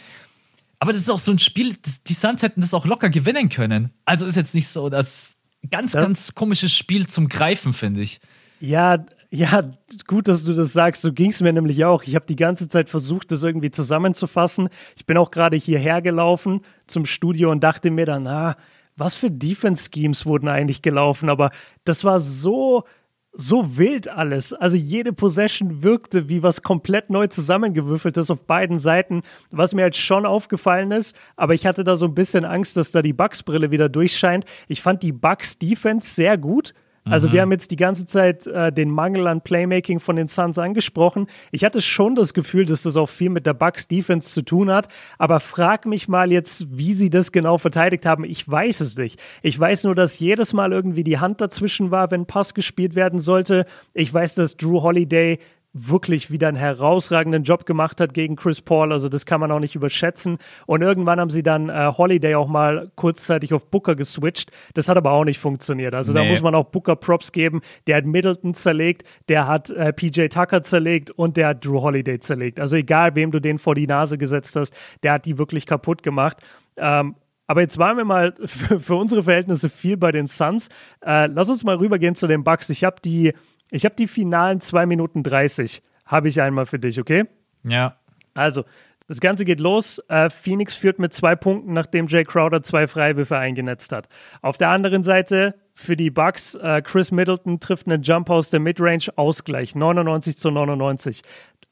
[0.79, 3.51] Aber das ist auch so ein Spiel, das, die Suns hätten das auch locker gewinnen
[3.51, 3.91] können.
[4.07, 5.37] Also ist jetzt nicht so das
[5.71, 6.01] ganz, ja.
[6.01, 8.21] ganz komisches Spiel zum Greifen, finde ich.
[8.61, 9.71] Ja, ja,
[10.07, 11.03] gut, dass du das sagst.
[11.03, 12.03] So ging es mir nämlich auch.
[12.03, 14.71] Ich habe die ganze Zeit versucht, das irgendwie zusammenzufassen.
[14.97, 18.57] Ich bin auch gerade hierher gelaufen zum Studio und dachte mir dann, ah,
[19.01, 21.51] was für Defense-Schemes wurden eigentlich gelaufen, aber
[21.85, 22.85] das war so,
[23.33, 24.53] so wild alles.
[24.53, 29.97] Also jede Possession wirkte wie was komplett neu zusammengewürfeltes auf beiden Seiten, was mir halt
[29.97, 31.17] schon aufgefallen ist.
[31.37, 34.45] Aber ich hatte da so ein bisschen Angst, dass da die Bucks-Brille wieder durchscheint.
[34.69, 36.75] Ich fand die Bucks-Defense sehr gut.
[37.05, 37.33] Also mhm.
[37.33, 41.27] wir haben jetzt die ganze Zeit äh, den Mangel an Playmaking von den Suns angesprochen.
[41.51, 44.71] Ich hatte schon das Gefühl, dass das auch viel mit der Bucks Defense zu tun
[44.71, 44.89] hat,
[45.19, 48.25] aber frag mich mal jetzt, wie sie das genau verteidigt haben.
[48.25, 49.19] Ich weiß es nicht.
[49.43, 53.21] Ich weiß nur, dass jedes Mal irgendwie die Hand dazwischen war, wenn Pass gespielt werden
[53.21, 53.67] sollte.
[53.95, 55.39] Ich weiß, dass Drew Holiday
[55.73, 58.93] wirklich wieder einen herausragenden Job gemacht hat gegen Chris Paul.
[58.93, 60.39] Also das kann man auch nicht überschätzen.
[60.67, 64.51] Und irgendwann haben sie dann äh, Holiday auch mal kurzzeitig auf Booker geswitcht.
[64.75, 65.95] Das hat aber auch nicht funktioniert.
[65.95, 66.19] Also nee.
[66.19, 67.61] da muss man auch Booker Props geben.
[67.87, 72.19] Der hat Middleton zerlegt, der hat äh, PJ Tucker zerlegt und der hat Drew Holiday
[72.19, 72.59] zerlegt.
[72.59, 74.75] Also egal, wem du den vor die Nase gesetzt hast,
[75.05, 76.39] der hat die wirklich kaputt gemacht.
[76.77, 77.15] Ähm,
[77.47, 80.69] aber jetzt waren wir mal für, für, unsere Verhältnisse viel bei den Suns.
[81.05, 82.71] Äh, lass uns mal rübergehen zu den Bucks.
[82.71, 83.35] Ich habe die
[83.71, 87.25] ich habe die finalen 2 Minuten 30, habe ich einmal für dich, okay?
[87.63, 87.97] Ja.
[88.35, 88.65] Also,
[89.11, 90.01] das Ganze geht los.
[90.09, 94.09] Äh, Phoenix führt mit zwei Punkten, nachdem Jay Crowder zwei Freiwürfe eingenetzt hat.
[94.41, 98.61] Auf der anderen Seite für die Bucks, äh, Chris Middleton trifft einen Jump aus der
[98.61, 101.23] Midrange, Ausgleich, 99 zu 99.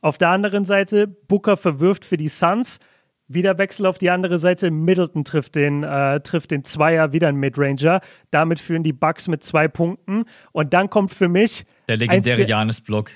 [0.01, 2.81] Auf der anderen Seite, Booker verwirft für die Suns,
[3.29, 4.71] wieder Wechsel auf die andere Seite.
[4.71, 8.01] Middleton trifft den, äh, trifft den Zweier, wieder ein Midranger.
[8.31, 10.25] Damit führen die Bucks mit zwei Punkten.
[10.53, 11.67] Und dann kommt für mich.
[11.89, 13.11] Der legendäre Janis-Block.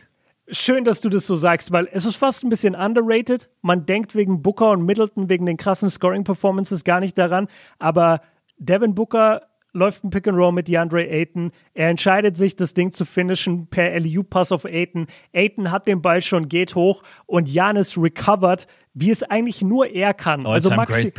[0.48, 3.48] Schön, dass du das so sagst, weil es ist fast ein bisschen underrated.
[3.62, 7.48] Man denkt wegen Booker und Middleton, wegen den krassen Scoring-Performances gar nicht daran.
[7.78, 8.20] Aber
[8.58, 11.50] Devin Booker läuft ein Pick and Roll mit DeAndre Ayton.
[11.74, 15.06] Er entscheidet sich, das Ding zu finishen per LU-Pass auf Ayton.
[15.32, 20.14] Ayton hat den Ball schon, geht hoch und Janis recovered, wie es eigentlich nur er
[20.14, 20.46] kann.
[20.46, 21.12] also maxi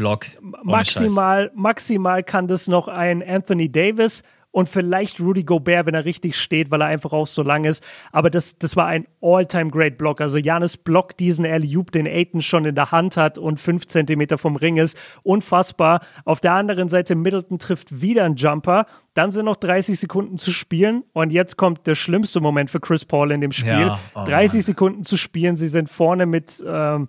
[0.64, 6.38] maximal, maximal kann das noch ein Anthony Davis und vielleicht Rudy Gobert, wenn er richtig
[6.38, 7.84] steht, weil er einfach auch so lang ist.
[8.12, 10.22] Aber das, das war ein All-Time-Great-Block.
[10.22, 14.38] Also Janis blockt diesen Alley-Oop, den Aiton schon in der Hand hat und fünf Zentimeter
[14.38, 14.96] vom Ring ist.
[15.24, 16.02] Unfassbar.
[16.24, 18.86] Auf der anderen Seite Middleton trifft wieder einen Jumper.
[19.16, 23.06] Dann sind noch 30 Sekunden zu spielen und jetzt kommt der schlimmste Moment für Chris
[23.06, 23.88] Paul in dem Spiel.
[23.88, 24.64] Ja, oh 30 Mann.
[24.64, 25.56] Sekunden zu spielen.
[25.56, 27.08] Sie sind vorne mit ähm,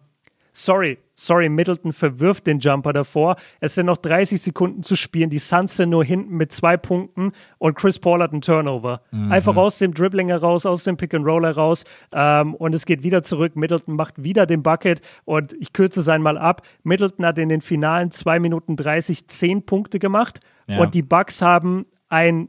[0.54, 3.36] sorry, sorry, Middleton verwirft den Jumper davor.
[3.60, 5.28] Es sind noch 30 Sekunden zu spielen.
[5.28, 9.02] Die Suns sind nur hinten mit zwei Punkten und Chris Paul hat einen Turnover.
[9.10, 9.32] Mhm.
[9.32, 13.02] Einfach aus dem Dribbling heraus, aus dem Pick and Roll heraus ähm, und es geht
[13.02, 13.56] wieder zurück.
[13.56, 16.62] Middleton macht wieder den Bucket und ich kürze es einmal ab.
[16.84, 20.78] Middleton hat in den finalen 2 Minuten 30 10 Punkte gemacht ja.
[20.78, 22.48] und die Bucks haben ein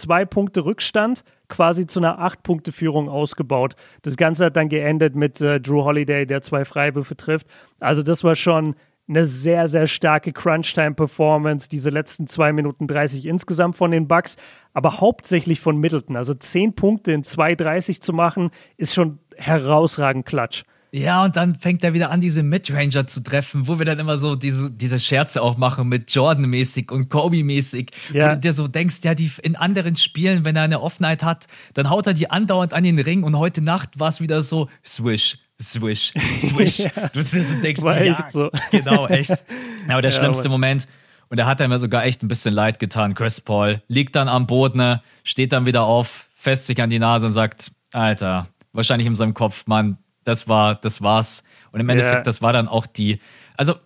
[0.00, 3.76] zwei Punkte Rückstand quasi zu einer Acht-Punkte-Führung ausgebaut.
[4.02, 7.46] Das Ganze hat dann geendet mit äh, Drew Holiday, der zwei Freiwürfe trifft.
[7.78, 8.74] Also das war schon
[9.08, 14.36] eine sehr, sehr starke Crunch-Time-Performance, diese letzten zwei Minuten 30 insgesamt von den Bucks,
[14.72, 16.16] aber hauptsächlich von Middleton.
[16.16, 20.64] Also zehn Punkte in 2,30 zu machen, ist schon herausragend klatsch.
[20.92, 24.18] Ja, und dann fängt er wieder an, diese Midranger zu treffen, wo wir dann immer
[24.18, 27.90] so diese, diese Scherze auch machen mit Jordan-mäßig und Kobe-mäßig.
[28.12, 28.26] Ja.
[28.26, 31.48] Wo du dir so denkst, ja, die in anderen Spielen, wenn er eine Offenheit hat,
[31.74, 34.68] dann haut er die andauernd an den Ring und heute Nacht war es wieder so
[34.84, 36.78] Swish, Swish, Swish.
[36.96, 37.08] ja.
[37.12, 38.50] du, du denkst, war ja, echt so.
[38.70, 39.44] genau, echt.
[39.88, 40.60] Aber der ja, schlimmste Mann.
[40.60, 40.86] Moment,
[41.28, 44.28] und da hat er mir sogar echt ein bisschen leid getan, Chris Paul, liegt dann
[44.28, 49.06] am Boden, steht dann wieder auf, fest sich an die Nase und sagt, Alter, wahrscheinlich
[49.06, 51.42] in seinem Kopf, Mann, das war, das war's.
[51.72, 52.22] Und im Endeffekt, yeah.
[52.22, 53.20] das war dann auch die,
[53.56, 53.76] also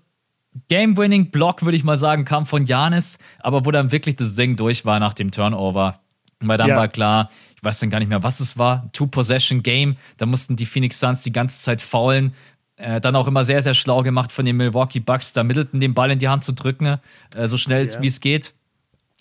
[0.68, 4.84] Game-Winning-Block, würde ich mal sagen, kam von Janis, aber wo dann wirklich das Ding durch
[4.84, 6.00] war nach dem Turnover.
[6.40, 6.76] Weil dann ja.
[6.76, 10.66] war klar, ich weiß dann gar nicht mehr, was es war, Two-Possession-Game, da mussten die
[10.66, 12.34] Phoenix Suns die ganze Zeit faulen.
[12.76, 15.92] Äh, dann auch immer sehr, sehr schlau gemacht von den Milwaukee Bucks, da Middleton den
[15.92, 16.98] Ball in die Hand zu drücken,
[17.34, 18.00] äh, so schnell ja.
[18.00, 18.54] wie es geht.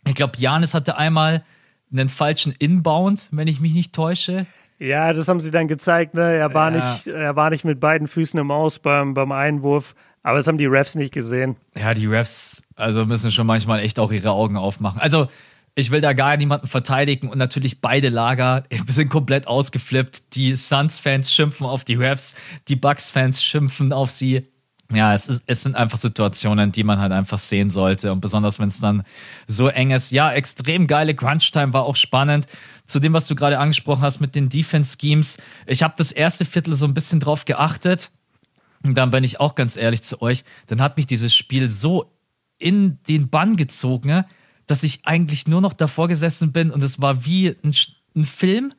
[0.07, 1.43] Ich glaube, Janis hatte einmal
[1.91, 4.45] einen falschen Inbound, wenn ich mich nicht täusche.
[4.79, 6.13] Ja, das haben sie dann gezeigt.
[6.13, 6.35] Ne?
[6.35, 6.93] Er, war ja.
[6.93, 9.93] nicht, er war nicht mit beiden Füßen im Aus beim, beim Einwurf.
[10.23, 11.57] Aber das haben die Refs nicht gesehen.
[11.77, 14.99] Ja, die Refs, also müssen schon manchmal echt auch ihre Augen aufmachen.
[14.99, 15.27] Also,
[15.75, 20.35] ich will da gar niemanden verteidigen und natürlich beide Lager sind komplett ausgeflippt.
[20.35, 22.35] Die Suns-Fans schimpfen auf die Refs,
[22.67, 24.47] die Bucks-Fans schimpfen auf sie.
[24.91, 28.11] Ja, es, ist, es sind einfach Situationen, die man halt einfach sehen sollte.
[28.11, 29.03] Und besonders, wenn es dann
[29.47, 30.11] so eng ist.
[30.11, 32.47] Ja, extrem geile Crunch-Time war auch spannend.
[32.87, 35.37] Zu dem, was du gerade angesprochen hast mit den Defense-Schemes.
[35.67, 38.11] Ich habe das erste Viertel so ein bisschen drauf geachtet.
[38.83, 40.43] Und dann bin ich auch ganz ehrlich zu euch.
[40.67, 42.11] Dann hat mich dieses Spiel so
[42.57, 44.25] in den Bann gezogen,
[44.67, 47.73] dass ich eigentlich nur noch davor gesessen bin und es war wie ein,
[48.15, 48.73] ein Film,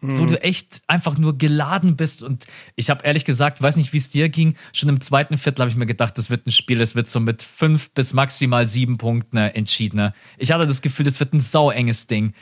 [0.00, 0.18] mhm.
[0.18, 2.22] wo du echt einfach nur geladen bist.
[2.22, 5.62] Und ich habe ehrlich gesagt, weiß nicht, wie es dir ging, schon im zweiten Viertel
[5.62, 8.68] habe ich mir gedacht, das wird ein Spiel, das wird so mit fünf bis maximal
[8.68, 10.12] sieben Punkten entschieden.
[10.38, 12.34] Ich hatte das Gefühl, das wird ein sauenges Ding.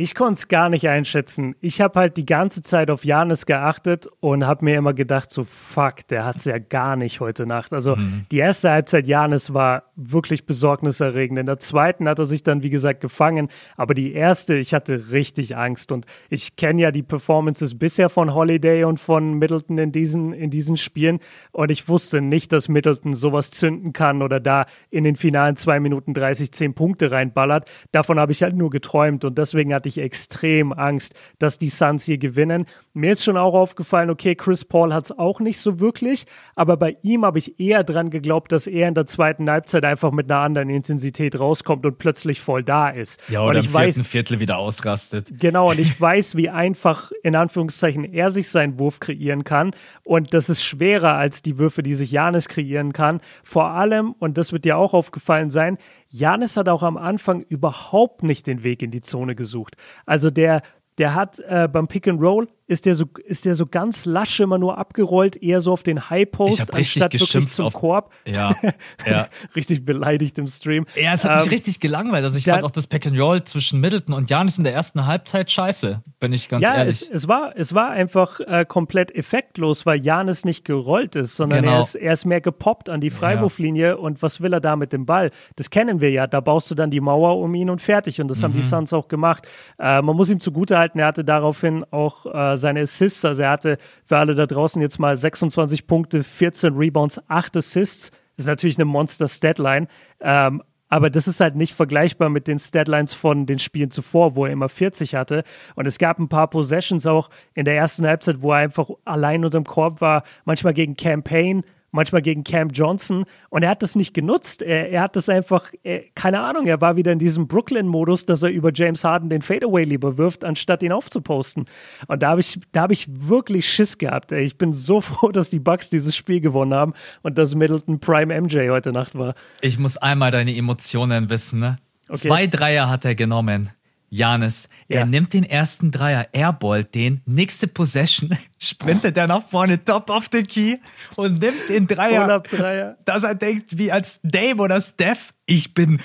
[0.00, 1.56] Ich konnte es gar nicht einschätzen.
[1.60, 5.42] Ich habe halt die ganze Zeit auf Janis geachtet und habe mir immer gedacht, so
[5.42, 7.72] fuck, der hat es ja gar nicht heute Nacht.
[7.72, 8.24] Also mhm.
[8.30, 11.40] die erste Halbzeit Janis war wirklich besorgniserregend.
[11.40, 13.48] In der zweiten hat er sich dann, wie gesagt, gefangen.
[13.76, 15.90] Aber die erste, ich hatte richtig Angst.
[15.90, 20.50] Und ich kenne ja die Performances bisher von Holiday und von Middleton in diesen, in
[20.50, 21.18] diesen Spielen.
[21.50, 25.80] Und ich wusste nicht, dass Middleton sowas zünden kann oder da in den finalen zwei
[25.80, 27.68] Minuten 30 zehn Punkte reinballert.
[27.90, 29.24] Davon habe ich halt nur geträumt.
[29.24, 32.66] Und deswegen hatte ich extrem Angst, dass die Suns hier gewinnen.
[32.94, 36.76] Mir ist schon auch aufgefallen, okay, Chris Paul hat es auch nicht so wirklich, aber
[36.76, 40.30] bei ihm habe ich eher dran geglaubt, dass er in der zweiten Halbzeit einfach mit
[40.30, 43.20] einer anderen Intensität rauskommt und plötzlich voll da ist.
[43.28, 45.32] Ja, oder und ich im vierten weiß, Viertel wieder ausrastet.
[45.38, 49.72] Genau, und ich weiß, wie einfach in Anführungszeichen er sich seinen Wurf kreieren kann
[50.04, 53.20] und das ist schwerer als die Würfe, die sich Janis kreieren kann.
[53.44, 58.22] Vor allem, und das wird dir auch aufgefallen sein, Janis hat auch am Anfang überhaupt
[58.22, 59.76] nicht den Weg in die Zone gesucht.
[60.06, 60.62] Also der,
[60.96, 64.38] der hat äh, beim Pick and Roll ist der so ist der so ganz lasch
[64.40, 68.12] immer nur abgerollt, eher so auf den High Post anstatt wirklich zum auf, Korb.
[68.26, 68.54] Ja,
[69.06, 69.28] ja.
[69.56, 70.86] richtig beleidigt im Stream.
[70.94, 72.24] Ja, es hat ähm, mich richtig gelangweilt.
[72.24, 75.06] Also ich fand auch das Pick and Roll zwischen Middleton und Janis in der ersten
[75.06, 77.00] Halbzeit scheiße, bin ich ganz ja, ehrlich.
[77.00, 81.36] Ja, es, es, war es war einfach äh, komplett effektlos, weil Janis nicht gerollt ist,
[81.36, 81.76] sondern genau.
[81.76, 83.94] er ist er ist mehr gepoppt an die Freiwurflinie ja.
[83.94, 85.30] und was will er da mit dem Ball?
[85.56, 86.26] Das kennen wir ja.
[86.26, 88.42] Da baust du dann die Mauer um ihn und fertig und das mhm.
[88.42, 88.68] haben die mhm.
[88.68, 89.48] Suns auch gemacht.
[89.78, 93.78] Äh, man muss ihm zugutehalten, er hatte daraufhin auch äh, seine Assists, also er hatte
[94.04, 98.10] für alle da draußen jetzt mal 26 Punkte, 14 Rebounds, 8 Assists.
[98.36, 99.88] Das ist natürlich eine Monster-Statline.
[100.20, 104.46] Ähm, aber das ist halt nicht vergleichbar mit den Statlines von den Spielen zuvor, wo
[104.46, 105.44] er immer 40 hatte.
[105.74, 109.44] Und es gab ein paar Possessions auch in der ersten Halbzeit, wo er einfach allein
[109.44, 113.96] unter dem Korb war, manchmal gegen Campaign, manchmal gegen Cam Johnson und er hat das
[113.96, 114.62] nicht genutzt.
[114.62, 118.42] Er, er hat das einfach, er, keine Ahnung, er war wieder in diesem Brooklyn-Modus, dass
[118.42, 121.66] er über James Harden den Fadeaway lieber wirft, anstatt ihn aufzuposten.
[122.06, 124.32] Und da habe ich, da habe ich wirklich Schiss gehabt.
[124.32, 124.44] Ey.
[124.44, 128.38] Ich bin so froh, dass die Bucks dieses Spiel gewonnen haben und dass Middleton Prime
[128.40, 129.34] MJ heute Nacht war.
[129.60, 131.60] Ich muss einmal deine Emotionen wissen.
[131.60, 131.78] Ne?
[132.08, 132.28] Okay.
[132.28, 133.70] Zwei Dreier hat er genommen.
[134.10, 135.00] Janis, ja.
[135.00, 140.28] er nimmt den ersten Dreier, airballt den, nächste Possession, sprintet er nach vorne, top of
[140.32, 140.78] the key
[141.16, 142.96] und nimmt den Dreier, Dreier.
[143.04, 146.00] dass er denkt, wie als Dame oder Steph, ich bin,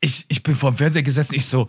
[0.00, 1.68] ich, ich bin vorm Fernseher gesessen, ich so,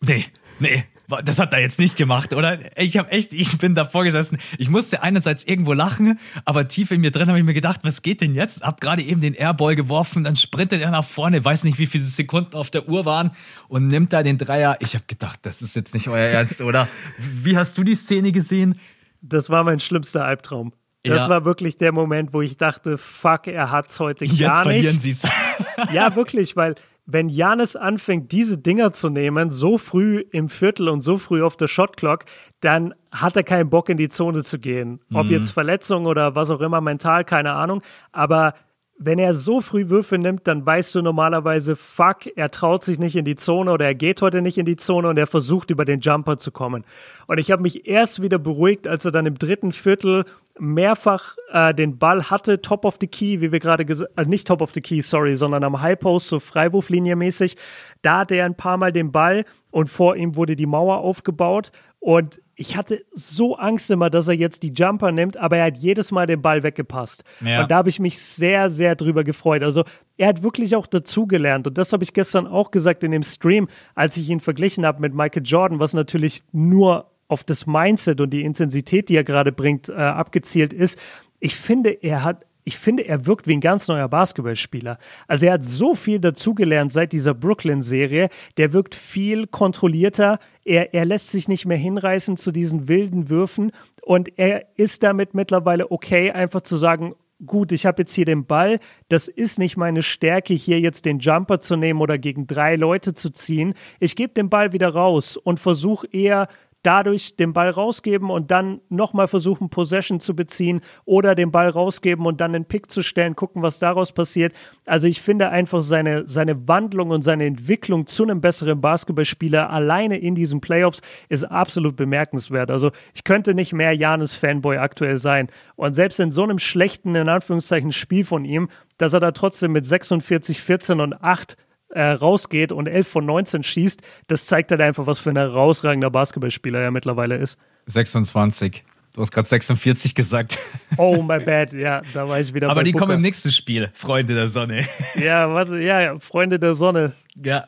[0.00, 0.26] nee,
[0.58, 0.84] nee,
[1.24, 2.58] das hat er jetzt nicht gemacht, oder?
[2.76, 4.38] Ich habe echt, ich bin davor gesessen.
[4.58, 8.02] Ich musste einerseits irgendwo lachen, aber tief in mir drin habe ich mir gedacht, was
[8.02, 8.62] geht denn jetzt?
[8.62, 12.04] Hab gerade eben den Airball geworfen, dann sprintet er nach vorne, weiß nicht, wie viele
[12.04, 13.32] Sekunden auf der Uhr waren
[13.68, 14.76] und nimmt da den Dreier.
[14.80, 16.88] Ich habe gedacht, das ist jetzt nicht euer Ernst, oder?
[17.18, 18.78] Wie hast du die Szene gesehen?
[19.22, 20.72] Das war mein schlimmster Albtraum.
[21.02, 21.28] Das ja.
[21.28, 24.84] war wirklich der Moment, wo ich dachte, fuck, er hat's heute Jetzt gar nicht.
[24.84, 25.22] Jetzt verlieren sie's.
[25.92, 26.74] ja, wirklich, weil
[27.12, 31.56] wenn Janis anfängt, diese Dinger zu nehmen, so früh im Viertel und so früh auf
[31.56, 32.24] der Shotclock,
[32.60, 35.00] dann hat er keinen Bock in die Zone zu gehen.
[35.12, 35.32] Ob mhm.
[35.32, 37.82] jetzt Verletzung oder was auch immer, mental, keine Ahnung.
[38.12, 38.54] Aber
[39.02, 43.16] wenn er so früh Würfe nimmt, dann weißt du normalerweise, fuck, er traut sich nicht
[43.16, 45.86] in die Zone oder er geht heute nicht in die Zone und er versucht über
[45.86, 46.84] den Jumper zu kommen.
[47.26, 50.26] Und ich habe mich erst wieder beruhigt, als er dann im dritten Viertel
[50.58, 54.46] mehrfach äh, den Ball hatte, top of the key, wie wir gerade gesagt äh, nicht
[54.46, 57.56] top of the key, sorry, sondern am High Post, so Freiwurflinie mäßig.
[58.02, 61.72] Da hatte er ein paar Mal den Ball und vor ihm wurde die Mauer aufgebaut
[62.00, 65.78] und ich hatte so Angst immer, dass er jetzt die Jumper nimmt, aber er hat
[65.78, 67.24] jedes Mal den Ball weggepasst.
[67.40, 67.62] Ja.
[67.62, 69.62] Und da habe ich mich sehr, sehr drüber gefreut.
[69.62, 69.84] Also
[70.18, 71.66] er hat wirklich auch dazugelernt.
[71.66, 75.00] Und das habe ich gestern auch gesagt in dem Stream, als ich ihn verglichen habe
[75.00, 79.52] mit Michael Jordan, was natürlich nur auf das Mindset und die Intensität, die er gerade
[79.52, 80.98] bringt, äh, abgezielt ist.
[81.38, 84.98] Ich finde, er hat ich finde, er wirkt wie ein ganz neuer Basketballspieler.
[85.26, 88.28] Also er hat so viel dazugelernt seit dieser Brooklyn-Serie.
[88.56, 90.38] Der wirkt viel kontrollierter.
[90.64, 93.72] Er, er lässt sich nicht mehr hinreißen zu diesen wilden Würfen.
[94.02, 97.14] Und er ist damit mittlerweile okay, einfach zu sagen,
[97.46, 101.20] gut, ich habe jetzt hier den Ball, das ist nicht meine Stärke, hier jetzt den
[101.20, 103.74] Jumper zu nehmen oder gegen drei Leute zu ziehen.
[103.98, 106.48] Ich gebe den Ball wieder raus und versuche eher
[106.82, 112.26] dadurch den Ball rausgeben und dann nochmal versuchen, Possession zu beziehen oder den Ball rausgeben
[112.26, 114.54] und dann den Pick zu stellen, gucken, was daraus passiert.
[114.86, 120.18] Also ich finde einfach seine, seine Wandlung und seine Entwicklung zu einem besseren Basketballspieler alleine
[120.18, 122.70] in diesen Playoffs ist absolut bemerkenswert.
[122.70, 125.48] Also ich könnte nicht mehr Janis-Fanboy aktuell sein.
[125.76, 129.72] Und selbst in so einem schlechten, in Anführungszeichen, Spiel von ihm, dass er da trotzdem
[129.72, 131.56] mit 46, 14 und 8
[131.90, 136.10] äh, rausgeht und 11 von 19 schießt, das zeigt halt einfach, was für ein herausragender
[136.10, 137.58] Basketballspieler er mittlerweile ist.
[137.86, 138.84] 26.
[139.12, 140.58] Du hast gerade 46 gesagt.
[140.96, 141.72] Oh, my bad.
[141.72, 142.70] Ja, da war ich wieder.
[142.70, 143.06] Aber die Booker.
[143.06, 144.86] kommen im nächsten Spiel, Freunde der Sonne.
[145.16, 147.12] Ja, warte, ja, ja, Freunde der Sonne.
[147.36, 147.66] Ja.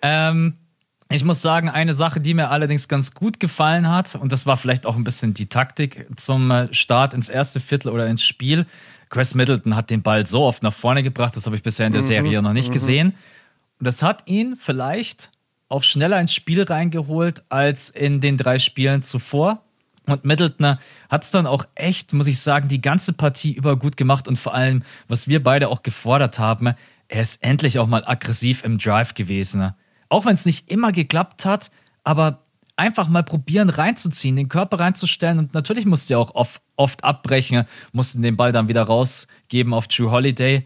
[0.00, 0.54] Ähm,
[1.10, 4.56] ich muss sagen, eine Sache, die mir allerdings ganz gut gefallen hat, und das war
[4.56, 8.66] vielleicht auch ein bisschen die Taktik zum äh, Start ins erste Viertel oder ins Spiel.
[9.10, 11.92] Chris Middleton hat den Ball so oft nach vorne gebracht, das habe ich bisher in
[11.92, 12.72] der mhm, Serie noch nicht mhm.
[12.72, 13.14] gesehen.
[13.78, 15.30] Und das hat ihn vielleicht
[15.68, 19.62] auch schneller ins Spiel reingeholt als in den drei Spielen zuvor.
[20.06, 20.78] Und Middleton
[21.10, 24.38] hat es dann auch echt, muss ich sagen, die ganze Partie über gut gemacht und
[24.38, 26.74] vor allem, was wir beide auch gefordert haben,
[27.08, 29.72] er ist endlich auch mal aggressiv im Drive gewesen.
[30.08, 31.70] Auch wenn es nicht immer geklappt hat,
[32.04, 32.42] aber
[32.76, 37.64] einfach mal probieren reinzuziehen, den Körper reinzustellen und natürlich musste er auch oft, oft abbrechen,
[37.92, 40.64] mussten den Ball dann wieder rausgeben auf True Holiday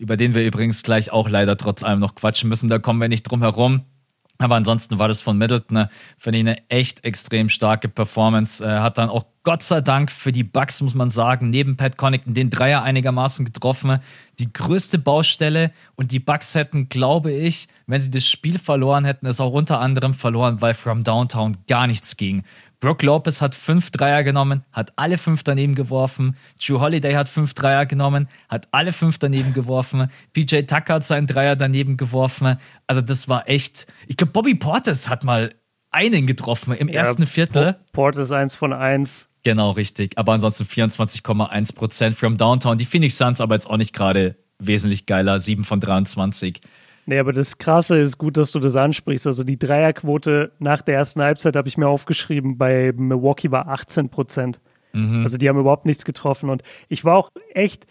[0.00, 2.70] über den wir übrigens gleich auch leider trotz allem noch quatschen müssen.
[2.70, 3.82] Da kommen wir nicht drum herum.
[4.38, 8.64] Aber ansonsten war das von Middleton, äh, finde ich, eine echt extrem starke Performance.
[8.64, 11.98] Er hat dann auch Gott sei Dank für die Bucks, muss man sagen, neben Pat
[11.98, 13.98] Connaughton den Dreier einigermaßen getroffen.
[14.38, 19.26] Die größte Baustelle und die Bucks hätten, glaube ich, wenn sie das Spiel verloren hätten,
[19.26, 22.44] es auch unter anderem verloren, weil from Downtown gar nichts ging.
[22.80, 26.36] Brook Lopez hat fünf Dreier genommen, hat alle fünf daneben geworfen.
[26.58, 30.10] Drew Holiday hat fünf Dreier genommen, hat alle fünf daneben geworfen.
[30.32, 32.56] PJ Tucker hat seinen Dreier daneben geworfen.
[32.86, 33.86] Also das war echt.
[34.06, 35.54] Ich glaube, Bobby Portis hat mal
[35.90, 37.76] einen getroffen im ja, ersten Viertel.
[37.92, 39.28] Portis eins von eins.
[39.42, 40.16] Genau, richtig.
[40.16, 42.78] Aber ansonsten 24,1 Prozent from Downtown.
[42.78, 45.38] Die Phoenix Suns aber jetzt auch nicht gerade wesentlich geiler.
[45.40, 46.60] 7 von 23.
[47.10, 49.26] Nee, aber das Krasse ist gut, dass du das ansprichst.
[49.26, 54.10] Also die Dreierquote nach der ersten Halbzeit habe ich mir aufgeschrieben, bei Milwaukee war 18
[54.10, 54.60] Prozent.
[54.92, 55.24] Mhm.
[55.24, 56.50] Also die haben überhaupt nichts getroffen.
[56.50, 57.88] Und ich war auch echt,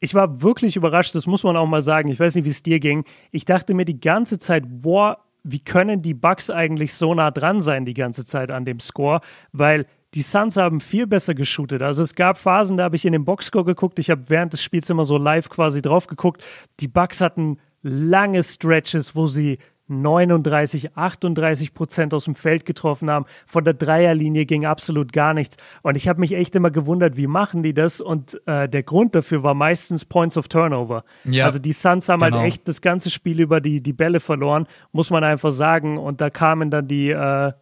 [0.00, 2.08] ich war wirklich überrascht, das muss man auch mal sagen.
[2.08, 3.04] Ich weiß nicht, wie es dir ging.
[3.30, 7.62] Ich dachte mir die ganze Zeit, boah, wie können die Bucks eigentlich so nah dran
[7.62, 9.20] sein die ganze Zeit an dem Score?
[9.52, 11.82] Weil die Suns haben viel besser geshootet.
[11.82, 14.00] Also es gab Phasen, da habe ich in den Boxscore geguckt.
[14.00, 16.42] Ich habe während des Spiels immer so live quasi drauf geguckt.
[16.80, 19.58] Die Bucks hatten lange Stretches, wo sie
[19.90, 23.26] 39, 38 Prozent aus dem Feld getroffen haben.
[23.46, 25.56] Von der Dreierlinie ging absolut gar nichts.
[25.82, 28.00] Und ich habe mich echt immer gewundert, wie machen die das?
[28.00, 31.04] Und äh, der Grund dafür war meistens Points of Turnover.
[31.24, 32.42] Ja, also die Suns haben halt genau.
[32.42, 35.98] halt echt das ganze Spiel über die, die Bälle verloren, muss man einfach sagen.
[35.98, 37.52] Und da kamen dann die, äh,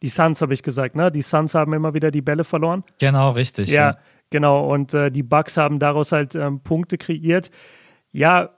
[0.00, 1.10] die Suns, habe ich gesagt, ne?
[1.10, 2.84] Die Suns haben immer wieder die Bälle verloren.
[3.00, 3.68] Genau, richtig.
[3.68, 3.98] Ja, ja.
[4.30, 4.72] genau.
[4.72, 7.50] Und äh, die Bucks haben daraus halt ähm, Punkte kreiert.
[8.12, 8.50] Ja,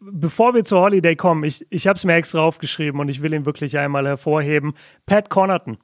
[0.00, 3.32] bevor wir zur Holiday kommen, ich, ich habe es mir extra aufgeschrieben und ich will
[3.32, 4.74] ihn wirklich einmal hervorheben.
[5.06, 5.78] Pat Connaughton.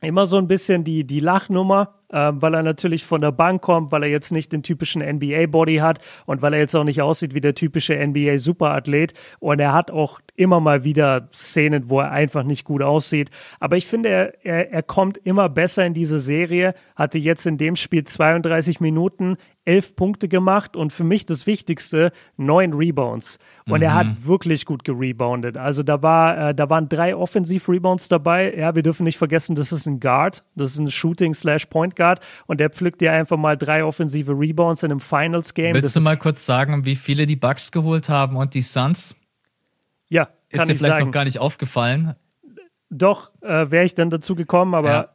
[0.00, 3.90] Immer so ein bisschen die, die Lachnummer, äh, weil er natürlich von der Bank kommt,
[3.90, 7.34] weil er jetzt nicht den typischen NBA-Body hat und weil er jetzt auch nicht aussieht
[7.34, 9.14] wie der typische NBA-Superathlet.
[9.40, 13.30] Und er hat auch immer mal wieder Szenen, wo er einfach nicht gut aussieht.
[13.58, 17.58] Aber ich finde, er, er, er kommt immer besser in diese Serie, hatte jetzt in
[17.58, 23.38] dem Spiel 32 Minuten, elf Punkte gemacht und für mich das Wichtigste, neun Rebounds.
[23.66, 23.82] Und mhm.
[23.82, 24.26] er hat mhm.
[24.26, 25.56] wirklich gut gereboundet.
[25.56, 28.54] Also da war, äh, da waren drei Offensiv-Rebounds dabei.
[28.54, 32.03] Ja, wir dürfen nicht vergessen, das ist ein Guard, das ist ein Shooting-slash-Point Guard
[32.46, 35.74] und der pflückt dir einfach mal drei offensive Rebounds in einem Finals-Game.
[35.74, 39.16] Willst das du mal kurz sagen, wie viele die Bucks geholt haben und die Suns?
[40.08, 41.06] Ja, ist dir vielleicht sagen.
[41.06, 42.14] noch gar nicht aufgefallen?
[42.90, 45.08] Doch, äh, wäre ich dann dazu gekommen, aber ja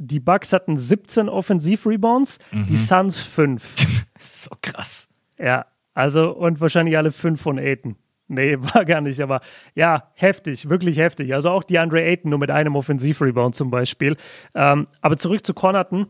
[0.00, 2.66] die Bucks hatten 17 Offensiv-Rebounds, mhm.
[2.66, 3.74] die Suns 5.
[4.18, 5.06] so krass.
[5.38, 7.96] Ja, also und wahrscheinlich alle 5 von Aiton.
[8.26, 9.40] Nee, war gar nicht, aber
[9.74, 11.34] ja, heftig, wirklich heftig.
[11.34, 14.16] Also auch die Andre Ayton nur mit einem Offensiv-Rebound zum Beispiel.
[14.54, 16.06] Ähm, aber zurück zu Connaughton.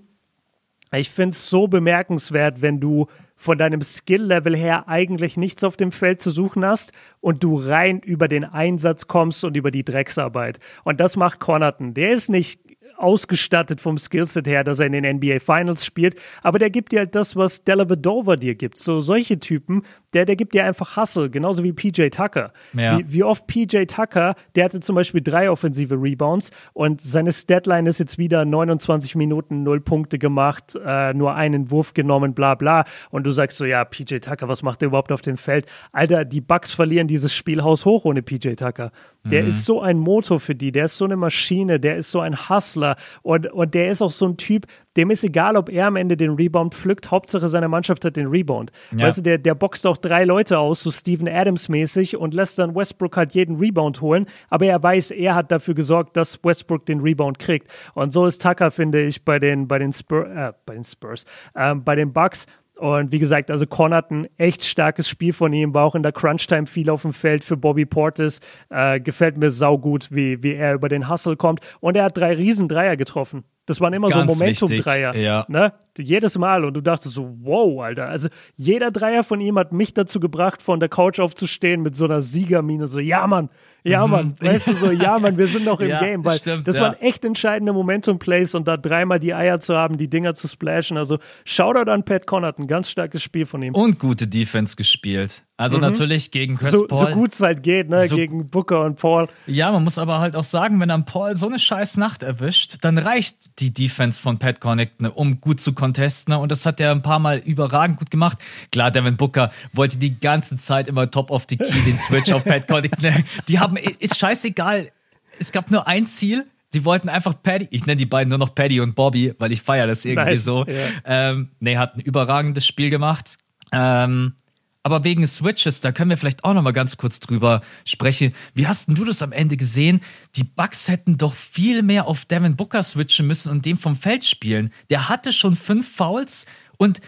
[0.92, 5.92] Ich finde es so bemerkenswert, wenn du von deinem Skill-Level her eigentlich nichts auf dem
[5.92, 10.58] Feld zu suchen hast und du rein über den Einsatz kommst und über die Drecksarbeit.
[10.84, 11.94] Und das macht Connaughton.
[11.94, 12.60] Der ist nicht
[12.96, 17.00] ausgestattet vom Skillset her, dass er in den NBA Finals spielt, aber der gibt dir
[17.00, 18.78] halt das, was Della Vedova dir gibt.
[18.78, 22.52] So solche Typen, der, der gibt dir einfach Hustle, genauso wie PJ Tucker.
[22.72, 22.98] Ja.
[22.98, 27.88] Wie, wie, oft PJ Tucker, der hatte zum Beispiel drei offensive Rebounds und seine Statline
[27.88, 32.84] ist jetzt wieder 29 Minuten, null Punkte gemacht, äh, nur einen Wurf genommen, bla bla.
[33.10, 35.66] Und du sagst so, ja, PJ Tucker, was macht der überhaupt auf dem Feld?
[35.92, 38.90] Alter, die Bucks verlieren dieses Spielhaus hoch ohne PJ Tucker.
[39.24, 39.48] Der mhm.
[39.48, 42.48] ist so ein Motor für die, der ist so eine Maschine, der ist so ein
[42.80, 44.66] Hustler und, und der ist auch so ein Typ,
[44.96, 48.26] dem ist egal, ob er am Ende den Rebound pflückt, Hauptsache seine Mannschaft hat den
[48.26, 48.72] Rebound.
[48.96, 49.06] Ja.
[49.06, 52.58] Weißt du, der, der boxt auch drei Leute aus, so Steven Adams mäßig und lässt
[52.58, 56.86] dann Westbrook halt jeden Rebound holen, aber er weiß, er hat dafür gesorgt, dass Westbrook
[56.86, 57.70] den Rebound kriegt.
[57.94, 61.24] Und so ist Tucker, finde ich, bei den, bei den, Spur, äh, bei den Spurs,
[61.54, 62.46] äh, bei den Bucks
[62.80, 66.02] und wie gesagt, also Con hat ein echt starkes Spiel von ihm, war auch in
[66.02, 68.40] der Crunch-Time viel auf dem Feld für Bobby Portis.
[68.70, 71.60] Äh, gefällt mir saugut, wie, wie er über den Hustle kommt.
[71.80, 73.44] Und er hat drei Riesendreier getroffen.
[73.66, 75.14] Das waren immer Ganz so Momentum-Dreier.
[75.16, 75.44] Ja.
[75.48, 75.72] Ne?
[75.96, 76.64] Jedes Mal.
[76.64, 78.08] Und du dachtest so, wow, Alter.
[78.08, 82.06] Also jeder Dreier von ihm hat mich dazu gebracht, von der Couch aufzustehen mit so
[82.06, 82.86] einer Siegermine.
[82.86, 83.48] So, ja, Mann,
[83.84, 84.10] ja, mhm.
[84.10, 86.24] Mann, weißt du so, ja, Mann, wir sind noch im ja, Game.
[86.24, 86.82] Weil stimmt, das ja.
[86.82, 90.96] waren echt entscheidende Momentum-Plays und da dreimal die Eier zu haben, die Dinger zu splashen.
[90.96, 93.74] Also Shoutout an Pat Connaught, ein ganz starkes Spiel von ihm.
[93.74, 95.44] Und gute Defense gespielt.
[95.60, 95.82] Also mhm.
[95.82, 97.08] natürlich gegen Chris so, Paul.
[97.08, 98.08] So gut es halt geht, ne?
[98.08, 99.28] So, gegen Booker und Paul.
[99.46, 102.78] Ja, man muss aber halt auch sagen, wenn dann Paul so eine scheiß Nacht erwischt,
[102.80, 106.32] dann reicht die Defense von Pat Connaught, ne, um gut zu contesten.
[106.32, 106.38] Ne?
[106.40, 108.38] Und das hat er ein paar Mal überragend gut gemacht.
[108.72, 112.42] Klar, Devin Booker wollte die ganze Zeit immer top of the key den Switch auf
[112.42, 113.02] Pat Connaught.
[113.02, 113.22] Ne?
[113.48, 114.90] Die haben, ist scheißegal.
[115.38, 116.46] Es gab nur ein Ziel.
[116.72, 119.60] Sie wollten einfach Paddy, ich nenne die beiden nur noch Paddy und Bobby, weil ich
[119.60, 120.44] feiere das irgendwie nice.
[120.44, 120.64] so.
[120.66, 120.88] Yeah.
[121.04, 123.36] Ähm, nee, hat ein überragendes Spiel gemacht.
[123.72, 124.36] Ähm,
[124.82, 128.34] aber wegen Switches, da können wir vielleicht auch noch mal ganz kurz drüber sprechen.
[128.54, 130.00] Wie hast denn du das am Ende gesehen?
[130.36, 134.24] Die Bucks hätten doch viel mehr auf Devin Booker switchen müssen und dem vom Feld
[134.24, 134.72] spielen.
[134.88, 136.46] Der hatte schon fünf Fouls
[136.78, 137.00] und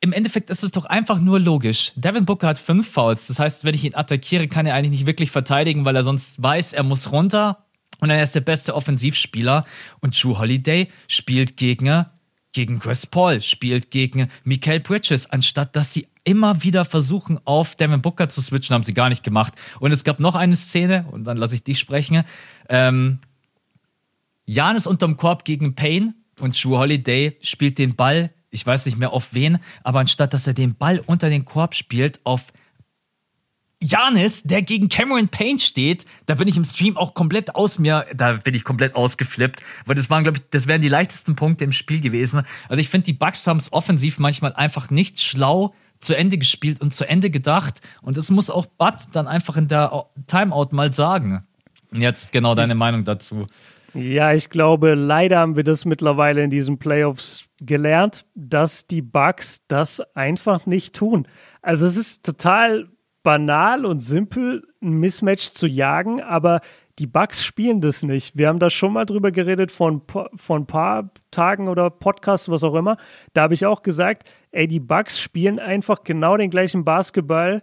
[0.00, 1.92] im Endeffekt ist es doch einfach nur logisch.
[1.96, 3.26] Devin Booker hat fünf Fouls.
[3.26, 6.42] Das heißt, wenn ich ihn attackiere, kann er eigentlich nicht wirklich verteidigen, weil er sonst
[6.42, 7.64] weiß, er muss runter.
[8.00, 9.64] Und er ist der beste Offensivspieler.
[10.00, 12.04] Und Drew Holiday spielt gegen,
[12.54, 18.00] gegen Chris Paul, spielt gegen Mikael Bridges, anstatt dass sie immer wieder versuchen, auf Devin
[18.00, 19.52] Booker zu switchen, haben sie gar nicht gemacht.
[19.80, 22.24] Und es gab noch eine Szene, und dann lasse ich dich sprechen.
[22.70, 23.18] Ähm,
[24.46, 28.98] Jan ist unterm Korb gegen Payne und Drew Holiday spielt den Ball, ich weiß nicht
[28.98, 32.52] mehr auf wen, aber anstatt dass er den Ball unter den Korb spielt, auf
[33.84, 38.06] Janis, der gegen Cameron Payne steht, da bin ich im Stream auch komplett aus mir,
[38.14, 41.64] da bin ich komplett ausgeflippt, weil das waren, glaube ich, das wären die leichtesten Punkte
[41.64, 42.42] im Spiel gewesen.
[42.68, 46.80] Also ich finde, die Bucks haben es offensiv manchmal einfach nicht schlau zu Ende gespielt
[46.80, 47.80] und zu Ende gedacht.
[48.02, 51.46] Und das muss auch Bud dann einfach in der Timeout mal sagen.
[51.92, 53.46] Und jetzt genau deine ich, Meinung dazu.
[53.94, 59.62] Ja, ich glaube, leider haben wir das mittlerweile in diesen Playoffs gelernt, dass die Bugs
[59.68, 61.28] das einfach nicht tun.
[61.62, 62.88] Also es ist total
[63.24, 66.60] banal und simpel, ein Mismatch zu jagen, aber
[67.00, 68.36] die Bugs spielen das nicht.
[68.38, 70.02] Wir haben da schon mal drüber geredet von,
[70.36, 72.96] von ein paar Tagen oder Podcasts, was auch immer.
[73.32, 77.62] Da habe ich auch gesagt, ey, die Bucks spielen einfach genau den gleichen Basketball,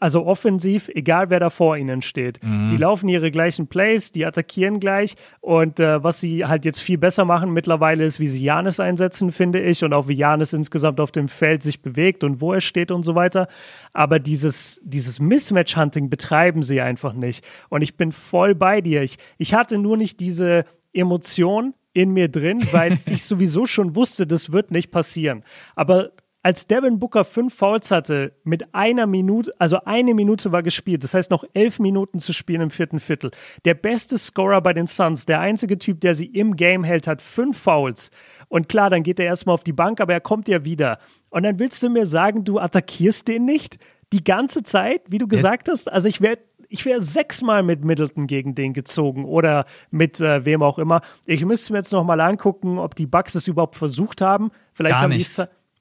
[0.00, 2.42] also offensiv, egal wer da vor ihnen steht.
[2.42, 2.70] Mhm.
[2.70, 6.96] Die laufen ihre gleichen Plays, die attackieren gleich und äh, was sie halt jetzt viel
[6.96, 11.00] besser machen mittlerweile ist, wie sie Janis einsetzen, finde ich, und auch wie Janis insgesamt
[11.00, 13.48] auf dem Feld sich bewegt und wo er steht und so weiter.
[13.92, 17.44] Aber dieses, dieses Mismatch-Hunting betreiben sie einfach nicht.
[17.68, 19.02] Und ich bin voll bei dir.
[19.02, 24.26] Ich, ich hatte nur nicht diese Emotion, in mir drin, weil ich sowieso schon wusste,
[24.26, 25.42] das wird nicht passieren.
[25.74, 31.02] Aber als Devin Booker fünf Fouls hatte, mit einer Minute, also eine Minute war gespielt,
[31.02, 33.32] das heißt noch elf Minuten zu spielen im vierten Viertel.
[33.64, 37.20] Der beste Scorer bei den Suns, der einzige Typ, der sie im Game hält, hat
[37.20, 38.12] fünf Fouls.
[38.48, 40.98] Und klar, dann geht er erstmal auf die Bank, aber er kommt ja wieder.
[41.30, 43.78] Und dann willst du mir sagen, du attackierst den nicht?
[44.12, 45.90] Die ganze Zeit, wie du gesagt hast?
[45.90, 50.62] Also ich werde ich wäre sechsmal mit Middleton gegen den gezogen oder mit äh, wem
[50.62, 51.00] auch immer.
[51.26, 54.50] Ich müsste mir jetzt noch mal angucken, ob die Bucks es überhaupt versucht haben.
[54.74, 55.30] Vielleicht Gar haben nicht.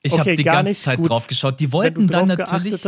[0.04, 0.82] Ich okay, habe die ganze nicht.
[0.82, 1.10] Zeit Gut.
[1.10, 1.60] drauf geschaut.
[1.60, 2.82] Die wollten dann natürlich.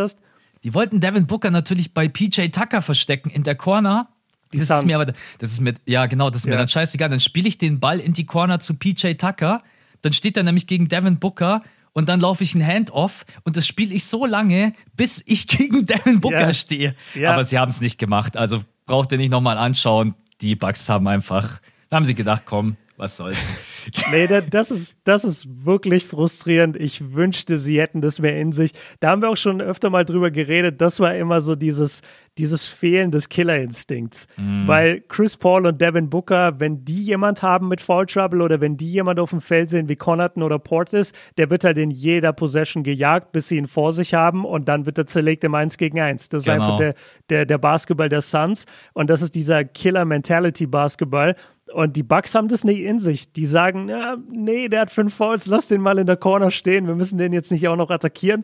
[0.63, 4.09] Die wollten Devin Booker natürlich bei PJ Tucker verstecken in der Corner.
[4.51, 4.79] Die das Suns.
[4.81, 6.51] ist mir aber, das ist mir, ja genau, das ist ja.
[6.51, 7.09] mir dann scheißegal.
[7.09, 9.61] Dann spiele ich den Ball in die Corner zu PJ Tucker.
[10.01, 13.67] Dann steht er nämlich gegen Devin Booker und dann laufe ich ein Handoff und das
[13.67, 16.53] spiele ich so lange, bis ich gegen Devin Booker ja.
[16.53, 16.95] stehe.
[17.15, 17.33] Ja.
[17.33, 18.37] Aber sie haben es nicht gemacht.
[18.37, 20.15] Also braucht ihr nicht nochmal anschauen.
[20.41, 21.59] Die Bugs haben einfach,
[21.89, 23.37] da haben sie gedacht, komm, was soll's.
[24.11, 26.75] Nee, das ist, das ist wirklich frustrierend.
[26.75, 28.73] Ich wünschte, sie hätten das mehr in sich.
[28.99, 30.79] Da haben wir auch schon öfter mal drüber geredet.
[30.81, 32.01] Das war immer so dieses,
[32.37, 34.27] dieses Fehlen des Killerinstinkts.
[34.37, 34.67] Mm.
[34.67, 38.77] Weil Chris Paul und Devin Booker, wenn die jemand haben mit Fall Trouble oder wenn
[38.77, 42.33] die jemand auf dem Feld sehen wie Connaughton oder Portis, der wird halt in jeder
[42.33, 45.77] Possession gejagt, bis sie ihn vor sich haben und dann wird er zerlegt im 1
[45.77, 46.29] gegen 1.
[46.29, 46.63] Das ist genau.
[46.63, 46.95] einfach der,
[47.29, 51.35] der, der Basketball der Suns und das ist dieser Killer-Mentality-Basketball.
[51.73, 53.31] Und die Bucks haben das nicht in sich.
[53.31, 56.87] Die sagen, ja, nee, der hat fünf Fouls, lass den mal in der Corner stehen.
[56.87, 58.43] Wir müssen den jetzt nicht auch noch attackieren.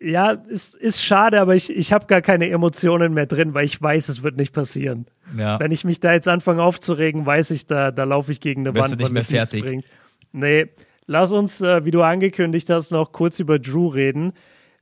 [0.00, 3.80] Ja, ist, ist schade, aber ich, ich habe gar keine Emotionen mehr drin, weil ich
[3.80, 5.06] weiß, es wird nicht passieren.
[5.36, 5.60] Ja.
[5.60, 8.72] Wenn ich mich da jetzt anfange aufzuregen, weiß ich, da, da laufe ich gegen eine
[8.72, 9.64] Bist Wand, du nicht mehr fertig.
[9.64, 9.84] Bringt.
[10.32, 10.68] Nee,
[11.06, 14.32] lass uns, äh, wie du angekündigt hast, noch kurz über Drew reden.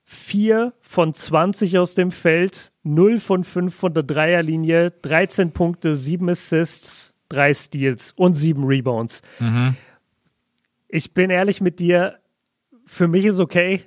[0.05, 6.31] Vier von 20 aus dem Feld, 0 von 5 von der Dreierlinie, 13 Punkte, 7
[6.31, 9.23] Assists, drei Steals und sieben Rebounds.
[9.39, 9.77] Mhm.
[10.89, 12.19] Ich bin ehrlich mit dir,
[12.87, 13.85] für mich ist okay.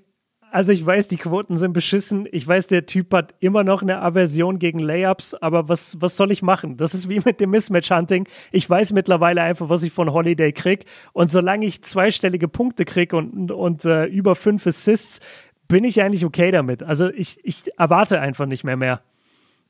[0.51, 2.27] Also ich weiß, die Quoten sind beschissen.
[2.29, 6.29] Ich weiß, der Typ hat immer noch eine Aversion gegen Layups, aber was, was soll
[6.29, 6.75] ich machen?
[6.75, 8.27] Das ist wie mit dem Mismatch-Hunting.
[8.51, 10.85] Ich weiß mittlerweile einfach, was ich von Holiday krieg.
[11.13, 15.21] Und solange ich zweistellige Punkte krieg und, und, äh, über fünf Assists,
[15.69, 16.83] bin ich eigentlich okay damit.
[16.83, 19.01] Also ich, ich erwarte einfach nicht mehr mehr.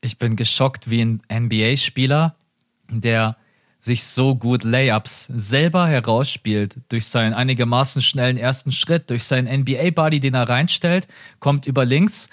[0.00, 2.34] Ich bin geschockt wie ein NBA-Spieler,
[2.90, 3.36] der
[3.82, 10.20] sich so gut Layups selber herausspielt, durch seinen einigermaßen schnellen ersten Schritt, durch seinen NBA-Body,
[10.20, 11.08] den er reinstellt,
[11.40, 12.30] kommt über links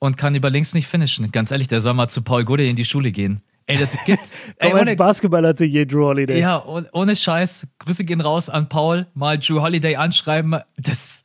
[0.00, 1.30] und kann über links nicht finishen.
[1.30, 3.42] Ganz ehrlich, der soll mal zu Paul Goode in die Schule gehen.
[3.66, 4.32] Ey, das gibt's.
[4.56, 6.40] Ey, ohne, Basketballer hatte je Drew Holiday.
[6.40, 7.68] Ja, ohne Scheiß.
[7.78, 9.06] Grüße gehen raus an Paul.
[9.14, 10.58] Mal Drew Holiday anschreiben.
[10.76, 11.24] Das,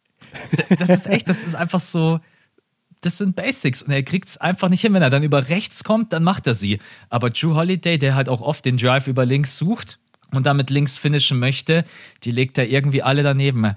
[0.78, 2.20] das ist echt, das ist einfach so
[3.06, 4.94] das sind Basics und er kriegt es einfach nicht hin.
[4.94, 6.80] Wenn er dann über rechts kommt, dann macht er sie.
[7.10, 10.00] Aber Drew Holiday, der halt auch oft den Drive über links sucht
[10.32, 11.86] und damit links finishen möchte,
[12.24, 13.76] die legt er irgendwie alle daneben.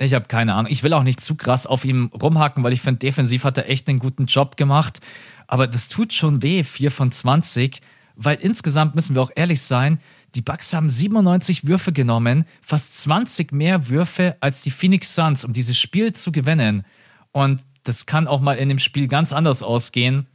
[0.00, 0.70] Ich habe keine Ahnung.
[0.70, 3.68] Ich will auch nicht zu krass auf ihm rumhacken, weil ich finde, defensiv hat er
[3.68, 5.00] echt einen guten Job gemacht.
[5.48, 7.80] Aber das tut schon weh, 4 von 20,
[8.14, 9.98] weil insgesamt müssen wir auch ehrlich sein,
[10.34, 15.52] die Bucks haben 97 Würfe genommen, fast 20 mehr Würfe als die Phoenix Suns, um
[15.52, 16.84] dieses Spiel zu gewinnen.
[17.32, 20.26] Und das kann auch mal in dem Spiel ganz anders ausgehen,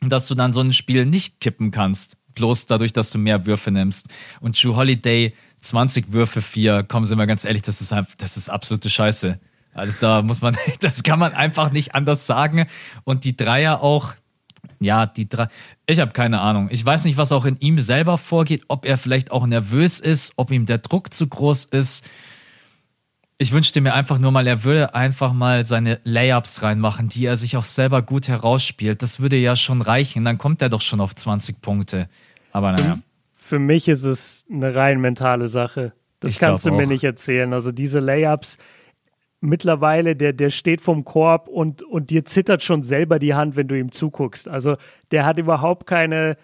[0.00, 2.16] dass du dann so ein Spiel nicht kippen kannst.
[2.34, 4.08] Bloß dadurch, dass du mehr Würfe nimmst.
[4.40, 8.48] Und Drew Holiday, 20 Würfe, 4, kommen Sie mal ganz ehrlich, das ist, das ist
[8.48, 9.40] absolute Scheiße.
[9.74, 12.66] Also da muss man, das kann man einfach nicht anders sagen.
[13.04, 14.14] Und die Dreier auch,
[14.80, 15.48] ja, die drei.
[15.86, 16.68] Ich habe keine Ahnung.
[16.70, 20.32] Ich weiß nicht, was auch in ihm selber vorgeht, ob er vielleicht auch nervös ist,
[20.36, 22.04] ob ihm der Druck zu groß ist
[23.38, 27.36] ich wünschte mir einfach nur mal, er würde einfach mal seine Layups reinmachen, die er
[27.36, 29.00] sich auch selber gut herausspielt.
[29.00, 30.24] Das würde ja schon reichen.
[30.24, 32.08] Dann kommt er doch schon auf 20 Punkte.
[32.50, 32.98] Aber naja.
[33.36, 35.92] Für mich ist es eine rein mentale Sache.
[36.18, 36.88] Das ich kannst du mir auch.
[36.88, 37.52] nicht erzählen.
[37.52, 38.58] Also diese Layups,
[39.40, 43.68] mittlerweile, der, der steht vom Korb und, und dir zittert schon selber die Hand, wenn
[43.68, 44.48] du ihm zuguckst.
[44.48, 44.76] Also
[45.12, 46.36] der hat überhaupt keine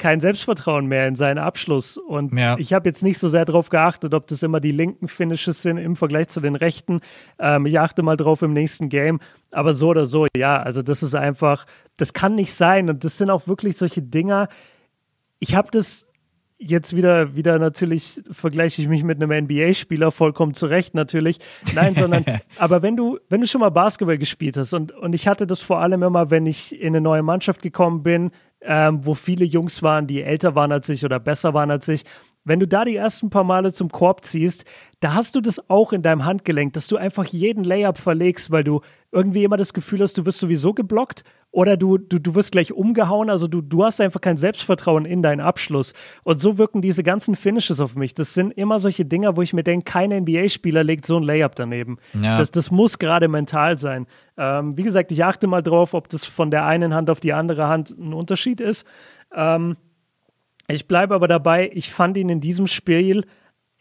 [0.00, 1.96] kein Selbstvertrauen mehr in seinen Abschluss.
[1.96, 2.58] Und ja.
[2.58, 5.76] ich habe jetzt nicht so sehr darauf geachtet, ob das immer die linken Finishes sind
[5.76, 7.00] im Vergleich zu den rechten.
[7.38, 9.20] Ähm, ich achte mal drauf im nächsten Game.
[9.52, 12.90] Aber so oder so, ja, also das ist einfach, das kann nicht sein.
[12.90, 14.48] Und das sind auch wirklich solche Dinger.
[15.38, 16.06] Ich habe das
[16.58, 21.38] jetzt wieder, wieder natürlich vergleiche ich mich mit einem NBA-Spieler vollkommen zurecht natürlich.
[21.74, 22.24] Nein, sondern,
[22.58, 25.60] aber wenn du, wenn du schon mal Basketball gespielt hast und, und ich hatte das
[25.60, 28.30] vor allem immer, wenn ich in eine neue Mannschaft gekommen bin,
[28.62, 32.04] ähm, wo viele Jungs waren, die älter waren als ich oder besser waren als ich.
[32.44, 34.64] Wenn du da die ersten paar Male zum Korb ziehst,
[35.00, 38.64] da hast du das auch in deinem Handgelenk, dass du einfach jeden Layup verlegst, weil
[38.64, 38.80] du
[39.12, 42.72] irgendwie immer das Gefühl hast, du wirst sowieso geblockt oder du, du, du wirst gleich
[42.72, 43.28] umgehauen.
[43.28, 45.94] Also du, du hast einfach kein Selbstvertrauen in deinen Abschluss.
[46.22, 48.14] Und so wirken diese ganzen Finishes auf mich.
[48.14, 51.56] Das sind immer solche Dinger, wo ich mir denke, kein NBA-Spieler legt so ein Layup
[51.56, 51.98] daneben.
[52.20, 52.38] Ja.
[52.38, 54.06] Das, das muss gerade mental sein.
[54.36, 57.32] Ähm, wie gesagt, ich achte mal drauf, ob das von der einen Hand auf die
[57.32, 58.86] andere Hand ein Unterschied ist.
[59.34, 59.76] Ähm,
[60.74, 63.24] ich bleibe aber dabei, ich fand ihn in diesem Spiel,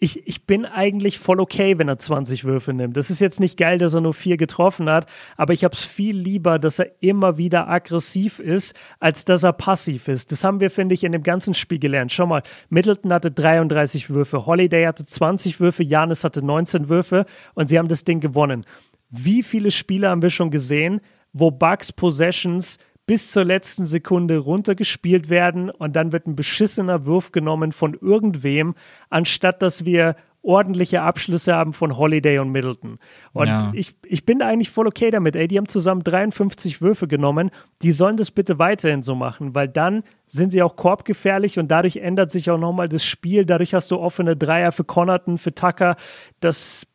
[0.02, 2.96] ich, ich bin eigentlich voll okay, wenn er 20 Würfe nimmt.
[2.96, 5.84] Das ist jetzt nicht geil, dass er nur vier getroffen hat, aber ich habe es
[5.84, 10.32] viel lieber, dass er immer wieder aggressiv ist, als dass er passiv ist.
[10.32, 12.14] Das haben wir, finde ich, in dem ganzen Spiel gelernt.
[12.14, 17.68] Schau mal, Middleton hatte 33 Würfe, Holiday hatte 20 Würfe, Janis hatte 19 Würfe und
[17.68, 18.66] sie haben das Ding gewonnen.
[19.10, 21.02] Wie viele Spiele haben wir schon gesehen,
[21.34, 22.78] wo Bugs Possessions
[23.10, 28.76] bis zur letzten Sekunde runtergespielt werden und dann wird ein beschissener Wurf genommen von irgendwem,
[29.10, 33.00] anstatt dass wir ordentliche Abschlüsse haben von Holiday und Middleton.
[33.34, 33.72] Und ja.
[33.74, 35.36] ich, ich bin eigentlich voll okay damit.
[35.36, 37.50] Ey, die haben zusammen 53 Würfe genommen.
[37.82, 41.98] Die sollen das bitte weiterhin so machen, weil dann sind sie auch korbgefährlich und dadurch
[41.98, 43.44] ändert sich auch nochmal das Spiel.
[43.44, 45.96] Dadurch hast du offene Dreier für Connaughton, für Tucker.
[46.42, 46.86] Das,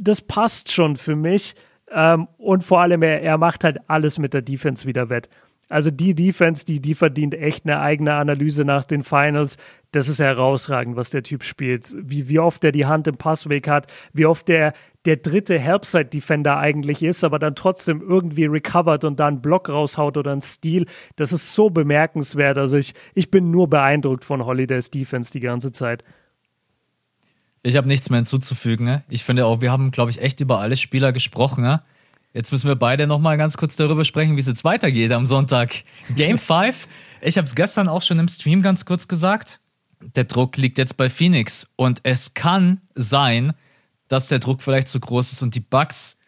[0.00, 1.54] das passt schon für mich.
[1.90, 5.28] Ähm, und vor allem, er, er macht halt alles mit der Defense wieder wett.
[5.70, 9.56] Also die Defense, die, die verdient echt eine eigene Analyse nach den Finals.
[9.92, 11.94] Das ist herausragend, was der Typ spielt.
[11.96, 14.72] Wie, wie oft er die Hand im Passweg hat, wie oft der,
[15.04, 20.16] der dritte Helpside-Defender eigentlich ist, aber dann trotzdem irgendwie recovert und da einen Block raushaut
[20.16, 20.86] oder einen Steal.
[21.14, 22.58] Das ist so bemerkenswert.
[22.58, 26.02] Also ich, ich bin nur beeindruckt von Holidays Defense die ganze Zeit.
[27.62, 28.84] Ich habe nichts mehr hinzuzufügen.
[28.84, 29.04] Ne?
[29.08, 31.62] Ich finde auch, wir haben, glaube ich, echt über alle Spieler gesprochen.
[31.62, 31.82] Ne?
[32.32, 35.82] Jetzt müssen wir beide nochmal ganz kurz darüber sprechen, wie es jetzt weitergeht am Sonntag.
[36.14, 36.86] Game 5.
[37.22, 39.60] Ich habe es gestern auch schon im Stream ganz kurz gesagt.
[40.00, 43.52] Der Druck liegt jetzt bei Phoenix und es kann sein,
[44.08, 46.18] dass der Druck vielleicht zu groß ist und die Bugs.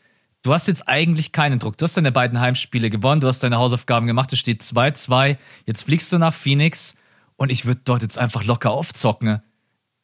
[0.42, 1.78] Du hast jetzt eigentlich keinen Druck.
[1.78, 5.36] Du hast deine beiden Heimspiele gewonnen, du hast deine Hausaufgaben gemacht, es steht 2-2.
[5.66, 6.96] Jetzt fliegst du nach Phoenix
[7.36, 9.40] und ich würde dort jetzt einfach locker aufzocken.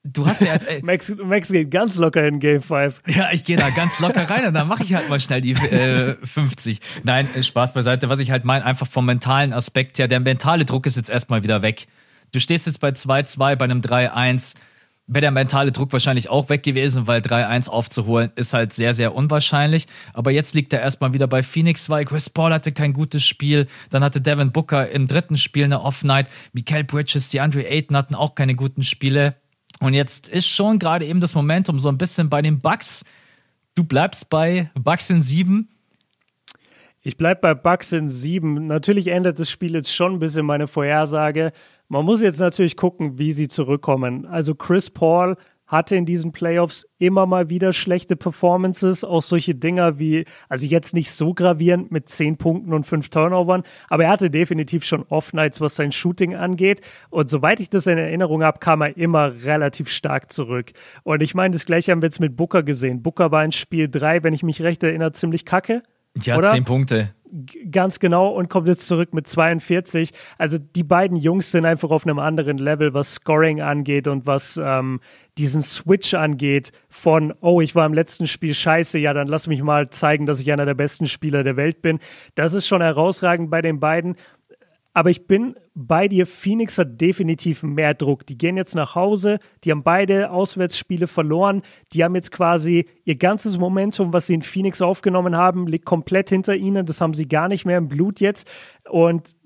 [0.04, 0.82] Du hast ja jetzt.
[0.82, 3.02] Max, Max geht ganz locker in Game 5.
[3.08, 5.52] Ja, ich gehe da ganz locker rein und dann mache ich halt mal schnell die
[5.52, 6.80] äh, 50.
[7.02, 8.08] Nein, äh, Spaß beiseite.
[8.08, 11.42] Was ich halt meine, einfach vom mentalen Aspekt her, der mentale Druck ist jetzt erstmal
[11.42, 11.86] wieder weg.
[12.32, 14.54] Du stehst jetzt bei 2-2, bei einem 3-1.
[15.10, 19.14] Wäre der mentale Druck wahrscheinlich auch weg gewesen, weil 3-1 aufzuholen ist halt sehr, sehr
[19.14, 19.86] unwahrscheinlich.
[20.12, 23.66] Aber jetzt liegt er erstmal wieder bei Phoenix, weil Chris Paul hatte kein gutes Spiel.
[23.88, 26.28] Dann hatte Devin Booker im dritten Spiel eine Off-Night.
[26.52, 29.34] Mikael Bridges, die Andre Ayton hatten auch keine guten Spiele.
[29.80, 33.04] Und jetzt ist schon gerade eben das Momentum so ein bisschen bei den Bucks.
[33.74, 35.68] Du bleibst bei Bucks in sieben.
[37.00, 38.66] Ich bleibe bei Bucks in sieben.
[38.66, 41.52] Natürlich ändert das Spiel jetzt schon ein bisschen meine Vorhersage.
[41.88, 44.26] Man muss jetzt natürlich gucken, wie sie zurückkommen.
[44.26, 45.36] Also Chris Paul
[45.68, 50.94] hatte in diesen Playoffs immer mal wieder schlechte Performances, auch solche Dinger wie, also jetzt
[50.94, 55.60] nicht so gravierend mit zehn Punkten und fünf Turnovern, aber er hatte definitiv schon Off-Nights,
[55.60, 56.80] was sein Shooting angeht.
[57.10, 60.72] Und soweit ich das in Erinnerung habe, kam er immer relativ stark zurück.
[61.04, 63.02] Und ich meine, das gleiche haben wir jetzt mit Booker gesehen.
[63.02, 65.82] Booker war in Spiel drei, wenn ich mich recht erinnere, ziemlich kacke.
[66.26, 66.50] Ja, oder?
[66.52, 67.14] zehn Punkte.
[67.70, 70.12] Ganz genau und kommt jetzt zurück mit 42.
[70.38, 74.58] Also die beiden Jungs sind einfach auf einem anderen Level, was Scoring angeht und was
[74.62, 75.00] ähm,
[75.36, 79.62] diesen Switch angeht von, oh, ich war im letzten Spiel scheiße, ja, dann lass mich
[79.62, 81.98] mal zeigen, dass ich einer der besten Spieler der Welt bin.
[82.34, 84.16] Das ist schon herausragend bei den beiden.
[84.94, 86.26] Aber ich bin bei dir.
[86.26, 88.26] Phoenix hat definitiv mehr Druck.
[88.26, 89.38] Die gehen jetzt nach Hause.
[89.62, 91.62] Die haben beide Auswärtsspiele verloren.
[91.92, 96.30] Die haben jetzt quasi ihr ganzes Momentum, was sie in Phoenix aufgenommen haben, liegt komplett
[96.30, 96.84] hinter ihnen.
[96.84, 98.48] Das haben sie gar nicht mehr im Blut jetzt.
[98.88, 99.36] Und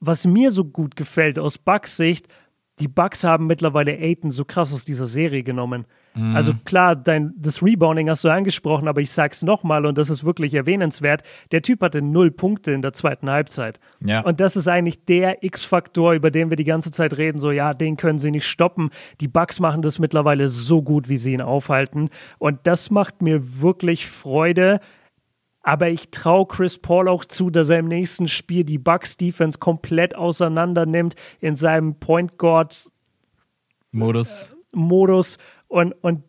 [0.00, 2.28] was mir so gut gefällt aus Bucks Sicht,
[2.78, 5.86] die Bucks haben mittlerweile Aiton so krass aus dieser Serie genommen.
[6.18, 6.34] Mhm.
[6.34, 10.24] Also klar, dein, das Rebounding hast du angesprochen, aber ich sag's nochmal und das ist
[10.24, 11.22] wirklich erwähnenswert.
[11.52, 13.78] Der Typ hatte null Punkte in der zweiten Halbzeit.
[14.04, 14.20] Ja.
[14.22, 17.38] Und das ist eigentlich der X-Faktor, über den wir die ganze Zeit reden.
[17.38, 18.90] So, ja, den können sie nicht stoppen.
[19.20, 22.10] Die Bucks machen das mittlerweile so gut, wie sie ihn aufhalten.
[22.38, 24.80] Und das macht mir wirklich Freude,
[25.62, 29.58] aber ich traue Chris Paul auch zu, dass er im nächsten Spiel die Bucks Defense
[29.58, 32.90] komplett auseinander nimmt in seinem Point Guard
[33.92, 34.50] Modus.
[34.50, 35.38] Äh, Modus
[35.68, 36.24] und, und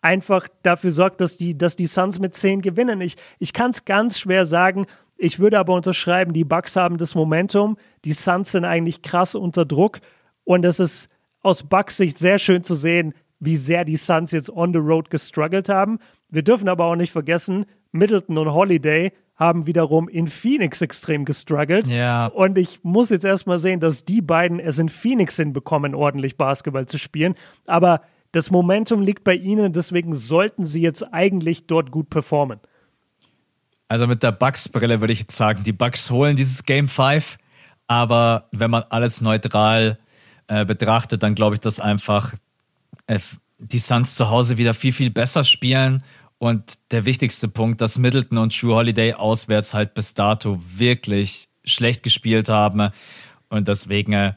[0.00, 3.00] einfach dafür sorgt, dass die, dass die Suns mit 10 gewinnen.
[3.00, 4.86] Ich, ich kann es ganz schwer sagen.
[5.16, 7.76] Ich würde aber unterschreiben, die Bucks haben das Momentum.
[8.04, 10.00] Die Suns sind eigentlich krass unter Druck.
[10.44, 11.10] Und es ist
[11.42, 15.10] aus Bucks Sicht sehr schön zu sehen, wie sehr die Suns jetzt on the road
[15.10, 15.98] gestruggelt haben.
[16.28, 21.86] Wir dürfen aber auch nicht vergessen, Middleton und Holiday haben wiederum in Phoenix extrem gestruggelt.
[21.86, 22.26] Ja.
[22.26, 26.86] Und ich muss jetzt erstmal sehen, dass die beiden es in Phoenix hinbekommen, ordentlich Basketball
[26.86, 27.34] zu spielen.
[27.64, 28.02] Aber
[28.32, 32.60] das Momentum liegt bei ihnen, deswegen sollten sie jetzt eigentlich dort gut performen.
[33.88, 37.38] Also mit der Bucks-Brille würde ich jetzt sagen, die Bucks holen dieses Game 5,
[37.86, 39.98] aber wenn man alles neutral
[40.46, 42.34] äh, betrachtet, dann glaube ich, dass einfach
[43.06, 43.18] äh,
[43.58, 46.04] die Suns zu Hause wieder viel, viel besser spielen
[46.38, 52.02] und der wichtigste Punkt, dass Middleton und True Holiday auswärts halt bis dato wirklich schlecht
[52.02, 52.90] gespielt haben.
[53.48, 54.34] Und deswegen äh,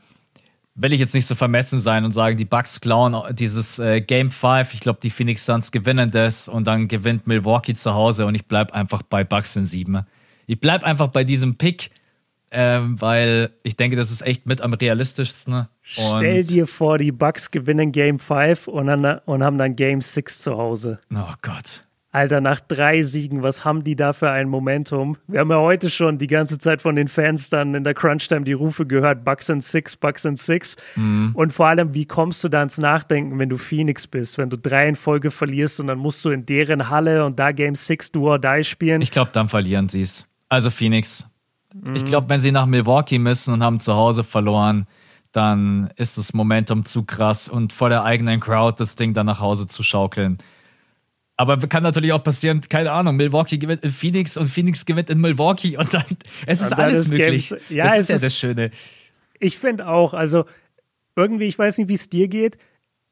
[0.75, 4.31] will ich jetzt nicht so vermessen sein und sagen, die Bucks klauen dieses äh, Game
[4.31, 4.73] 5.
[4.73, 8.45] Ich glaube, die Phoenix Suns gewinnen das und dann gewinnt Milwaukee zu Hause und ich
[8.45, 10.05] bleibe einfach bei Bucks in 7.
[10.47, 11.91] Ich bleibe einfach bei diesem Pick,
[12.51, 15.53] ähm, weil ich denke, das ist echt mit am realistischsten.
[15.53, 15.67] Und
[16.17, 20.57] Stell dir vor, die Bucks gewinnen Game 5 und, und haben dann Game 6 zu
[20.57, 20.99] Hause.
[21.13, 21.85] Oh Gott.
[22.13, 25.15] Alter, nach drei Siegen, was haben die da für ein Momentum?
[25.27, 28.41] Wir haben ja heute schon die ganze Zeit von den Fans dann in der Crunch-Time
[28.41, 30.75] die Rufe gehört, Bucks and Six, Bucks and Six.
[30.97, 31.31] Mhm.
[31.33, 34.57] Und vor allem, wie kommst du da ins Nachdenken, wenn du Phoenix bist, wenn du
[34.57, 38.11] drei in Folge verlierst und dann musst du in deren Halle und da Game Six
[38.11, 39.01] do or die spielen?
[39.01, 40.27] Ich glaube, dann verlieren sie es.
[40.49, 41.29] Also Phoenix.
[41.73, 41.95] Mhm.
[41.95, 44.85] Ich glaube, wenn sie nach Milwaukee müssen und haben zu Hause verloren,
[45.31, 49.39] dann ist das Momentum zu krass und vor der eigenen Crowd das Ding dann nach
[49.39, 50.39] Hause zu schaukeln
[51.41, 55.19] aber kann natürlich auch passieren, keine Ahnung, Milwaukee gewinnt in Phoenix und Phoenix gewinnt in
[55.19, 56.05] Milwaukee und dann,
[56.45, 57.49] es ist alles möglich.
[57.49, 58.71] Games, ja, das ist ja ist, das Schöne.
[59.39, 60.45] Ich finde auch, also
[61.15, 62.57] irgendwie, ich weiß nicht, wie es dir geht,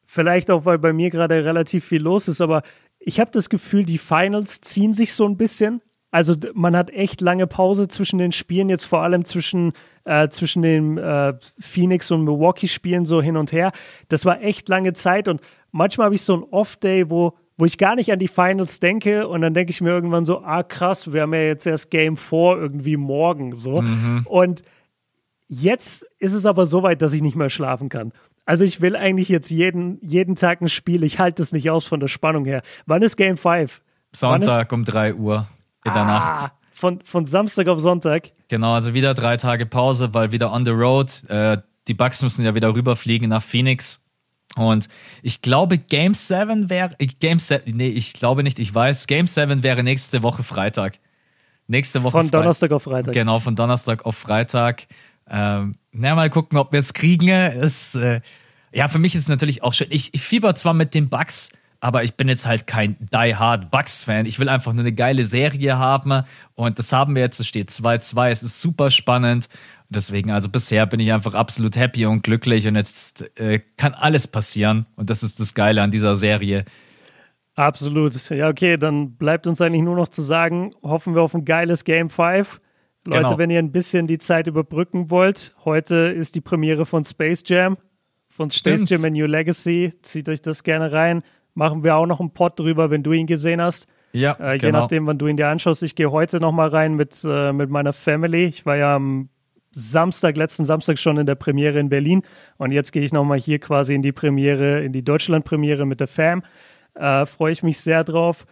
[0.06, 2.62] vielleicht auch, weil bei mir gerade relativ viel los ist, aber
[3.00, 5.82] ich habe das Gefühl, die Finals ziehen sich so ein bisschen.
[6.12, 9.74] Also man hat echt lange Pause zwischen den Spielen, jetzt vor allem zwischen,
[10.06, 13.72] äh, zwischen den äh, Phoenix und Milwaukee-Spielen so hin und her.
[14.08, 17.78] Das war echt lange Zeit und manchmal habe ich so ein Off-Day, wo wo ich
[17.78, 21.12] gar nicht an die Finals denke und dann denke ich mir irgendwann so, ah krass,
[21.12, 23.82] wir haben ja jetzt erst Game 4 irgendwie morgen so.
[23.82, 24.26] Mhm.
[24.26, 24.64] Und
[25.49, 28.14] jetzt ist es aber so weit, dass ich nicht mehr schlafen kann.
[28.45, 31.86] Also ich will eigentlich jetzt jeden, jeden Tag ein Spiel, ich halte es nicht aus
[31.86, 32.62] von der Spannung her.
[32.86, 33.82] Wann ist Game 5?
[34.14, 35.45] Sonntag um 3 Uhr
[35.84, 36.51] in der ah, Nacht.
[36.72, 38.32] Von, von Samstag auf Sonntag?
[38.47, 41.26] Genau, also wieder drei Tage Pause, weil wieder on the road.
[41.28, 41.57] Äh,
[41.89, 44.01] die Bucks müssen ja wieder rüberfliegen nach Phoenix
[44.56, 44.88] und
[45.22, 46.95] ich glaube, Game 7 wäre.
[47.20, 49.08] Game 7, nee, ich glaube nicht, ich weiß.
[49.08, 51.00] Game 7 wäre nächste Woche Freitag.
[51.68, 52.12] Nächste Woche.
[52.14, 53.14] Von Donnerstag auf Freitag.
[53.14, 54.88] Genau, von Donnerstag auf Freitag.
[55.30, 57.30] Ähm, na, mal gucken, ob wir es kriegen.
[57.30, 58.22] Es, äh,
[58.72, 59.88] ja, für mich ist es natürlich auch schön.
[59.91, 63.70] Ich, ich fieber zwar mit den Bugs, aber ich bin jetzt halt kein Die Hard
[63.70, 64.26] Bugs-Fan.
[64.26, 66.24] Ich will einfach nur eine geile Serie haben
[66.56, 67.39] und das haben wir jetzt.
[67.39, 69.47] Es steht 2-2, es ist super spannend
[69.90, 74.28] Deswegen, also bisher bin ich einfach absolut happy und glücklich und jetzt äh, kann alles
[74.28, 76.66] passieren und das ist das Geile an dieser Serie.
[77.56, 78.14] Absolut.
[78.30, 81.84] Ja, okay, dann bleibt uns eigentlich nur noch zu sagen, hoffen wir auf ein geiles
[81.84, 82.62] Game 5.
[83.06, 83.38] Leute, genau.
[83.38, 87.78] wenn ihr ein bisschen die Zeit überbrücken wollt, heute ist die Premiere von Space Jam,
[88.30, 88.90] von Space Stimmt.
[88.92, 89.94] Jam A New Legacy.
[90.04, 91.24] Zieht euch das gerne rein.
[91.56, 93.88] Machen wir auch noch einen Pod drüber, wenn du ihn gesehen hast.
[94.14, 94.80] Ja, äh, Je genau.
[94.80, 95.84] nachdem, wann du ihn dir anschaust.
[95.84, 98.46] Ich gehe heute noch mal rein mit, äh, mit meiner Family.
[98.46, 99.30] Ich war ja am
[99.72, 102.24] Samstag, letzten Samstag schon in der Premiere in Berlin.
[102.57, 106.07] Und jetzt gehe ich nochmal hier quasi in die Premiere, in die Deutschland-Premiere mit der
[106.07, 106.43] Fam.
[106.95, 108.45] Äh, Freue ich mich sehr drauf.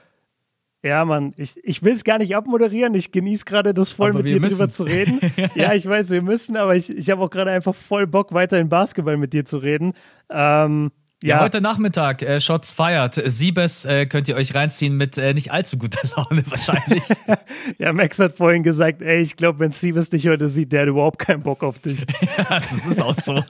[0.84, 2.94] Ja, Mann, ich, ich will es gar nicht abmoderieren.
[2.94, 4.58] Ich genieße gerade das voll, aber mit dir müssen.
[4.58, 5.20] drüber zu reden.
[5.56, 8.60] ja, ich weiß, wir müssen, aber ich, ich habe auch gerade einfach voll Bock, weiter
[8.60, 9.94] in Basketball mit dir zu reden.
[10.30, 10.92] Ähm,
[11.24, 11.38] ja.
[11.38, 13.16] ja, heute Nachmittag, äh, Shots feiert.
[13.26, 17.04] Siebes äh, könnt ihr euch reinziehen mit äh, nicht allzu guter Laune wahrscheinlich.
[17.80, 20.90] ja, Max hat vorhin gesagt, ey, ich glaube, wenn Siebes dich heute sieht, der hat
[20.90, 22.02] überhaupt keinen Bock auf dich.
[22.38, 23.44] ja, das ist auch so.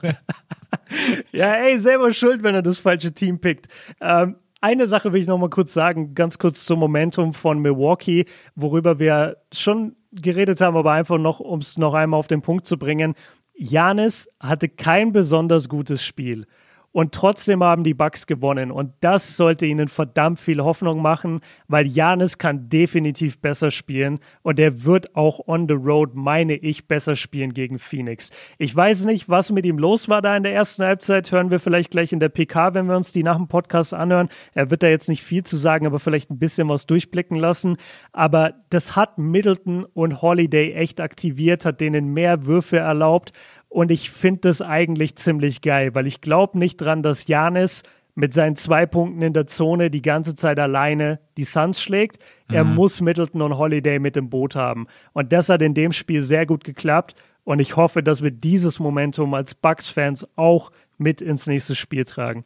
[1.32, 3.68] ja, ey, selber schuld, wenn er das falsche Team pickt.
[4.00, 8.24] Ähm, eine Sache will ich noch mal kurz sagen, ganz kurz zum Momentum von Milwaukee,
[8.56, 12.66] worüber wir schon geredet haben, aber einfach noch, um es noch einmal auf den Punkt
[12.66, 13.14] zu bringen.
[13.54, 16.46] Janis hatte kein besonders gutes Spiel.
[16.90, 18.70] Und trotzdem haben die Bucks gewonnen.
[18.70, 24.20] Und das sollte ihnen verdammt viel Hoffnung machen, weil Janis kann definitiv besser spielen.
[24.42, 28.30] Und er wird auch on the road, meine ich, besser spielen gegen Phoenix.
[28.56, 31.30] Ich weiß nicht, was mit ihm los war da in der ersten Halbzeit.
[31.30, 34.28] Hören wir vielleicht gleich in der PK, wenn wir uns die nach dem Podcast anhören.
[34.54, 37.76] Er wird da jetzt nicht viel zu sagen, aber vielleicht ein bisschen was durchblicken lassen.
[38.12, 43.32] Aber das hat Middleton und Holiday echt aktiviert, hat denen mehr Würfe erlaubt.
[43.68, 47.82] Und ich finde das eigentlich ziemlich geil, weil ich glaube nicht dran, dass Janis
[48.14, 52.18] mit seinen zwei Punkten in der Zone die ganze Zeit alleine die Suns schlägt.
[52.48, 52.74] Er mhm.
[52.74, 54.88] muss Middleton und Holiday mit im Boot haben.
[55.12, 57.14] Und das hat in dem Spiel sehr gut geklappt.
[57.44, 62.44] Und ich hoffe, dass wir dieses Momentum als Bucks-Fans auch mit ins nächste Spiel tragen.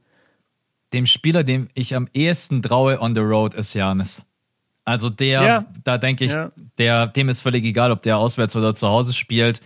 [0.92, 4.22] Dem Spieler, dem ich am ehesten traue on the road, ist Janis.
[4.84, 5.64] Also der, ja.
[5.84, 6.52] da denke ich, ja.
[6.76, 9.60] der, dem ist völlig egal, ob der auswärts oder zu Hause spielt.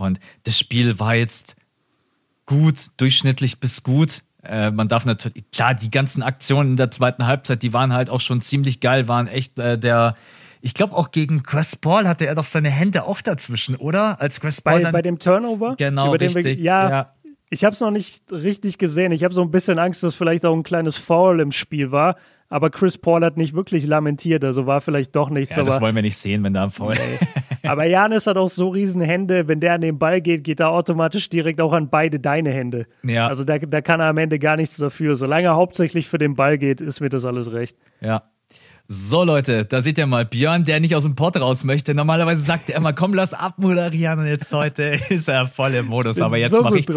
[0.00, 1.56] Und das Spiel war jetzt
[2.46, 4.22] gut, durchschnittlich bis gut.
[4.42, 8.10] Äh, man darf natürlich, klar, die ganzen Aktionen in der zweiten Halbzeit, die waren halt
[8.10, 10.16] auch schon ziemlich geil, waren echt äh, der,
[10.62, 14.20] ich glaube auch gegen Chris Paul hatte er doch seine Hände auch dazwischen, oder?
[14.20, 15.74] Als Chris Paul bei, dann, bei dem Turnover?
[15.76, 16.44] Genau, richtig.
[16.44, 17.12] Wir, ja, ja,
[17.50, 19.10] ich habe es noch nicht richtig gesehen.
[19.10, 22.16] Ich habe so ein bisschen Angst, dass vielleicht auch ein kleines Foul im Spiel war.
[22.48, 25.54] Aber Chris Paul hat nicht wirklich lamentiert, also war vielleicht doch nichts.
[25.54, 26.94] Ja, das wollen wir nicht sehen, wenn da ein Foul.
[26.94, 27.18] Nee.
[27.68, 30.70] aber Janis hat auch so riesen Hände, wenn der an den Ball geht, geht er
[30.70, 32.86] automatisch direkt auch an beide deine Hände.
[33.04, 33.28] Ja.
[33.28, 35.14] Also da, da kann er am Ende gar nichts dafür.
[35.14, 37.76] Solange er hauptsächlich für den Ball geht, ist mir das alles recht.
[38.00, 38.24] Ja,
[38.92, 41.94] so Leute, da seht ihr mal Björn, der nicht aus dem Pott raus möchte.
[41.94, 46.20] Normalerweise sagt er immer, komm, lass abmoderieren und jetzt heute ist er voll im Modus.
[46.20, 46.88] Aber jetzt so mache ich,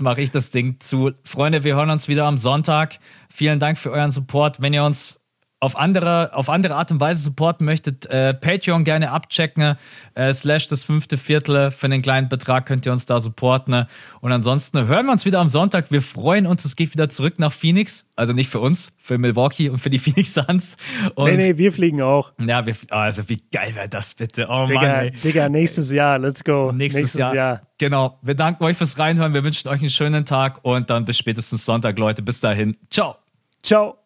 [0.00, 1.12] mach ich das Ding zu.
[1.22, 2.98] Freunde, wir hören uns wieder am Sonntag.
[3.30, 4.60] Vielen Dank für euren Support.
[4.60, 5.20] Wenn ihr uns
[5.58, 9.76] auf andere, auf andere Art und Weise supporten möchtet, äh, Patreon gerne abchecken,
[10.14, 11.70] äh, slash das fünfte Viertel.
[11.70, 13.86] Für einen kleinen Betrag könnt ihr uns da supporten.
[14.20, 15.90] Und ansonsten hören wir uns wieder am Sonntag.
[15.90, 18.04] Wir freuen uns, es geht wieder zurück nach Phoenix.
[18.16, 20.76] Also nicht für uns, für Milwaukee und für die Phoenix Suns.
[21.14, 22.32] Und, nee, nee, wir fliegen auch.
[22.38, 24.48] Ja, wir, also wie geil wäre das bitte?
[24.50, 24.90] Oh Digga, Mann.
[24.90, 25.10] Ey.
[25.24, 26.70] Digga, nächstes Jahr, let's go.
[26.70, 27.34] Nächstes, nächstes Jahr.
[27.34, 27.60] Jahr.
[27.78, 28.18] Genau.
[28.20, 29.32] Wir danken euch fürs Reinhören.
[29.32, 32.20] Wir wünschen euch einen schönen Tag und dann bis spätestens Sonntag, Leute.
[32.20, 32.76] Bis dahin.
[32.90, 33.16] Ciao.
[33.62, 33.96] Ciao.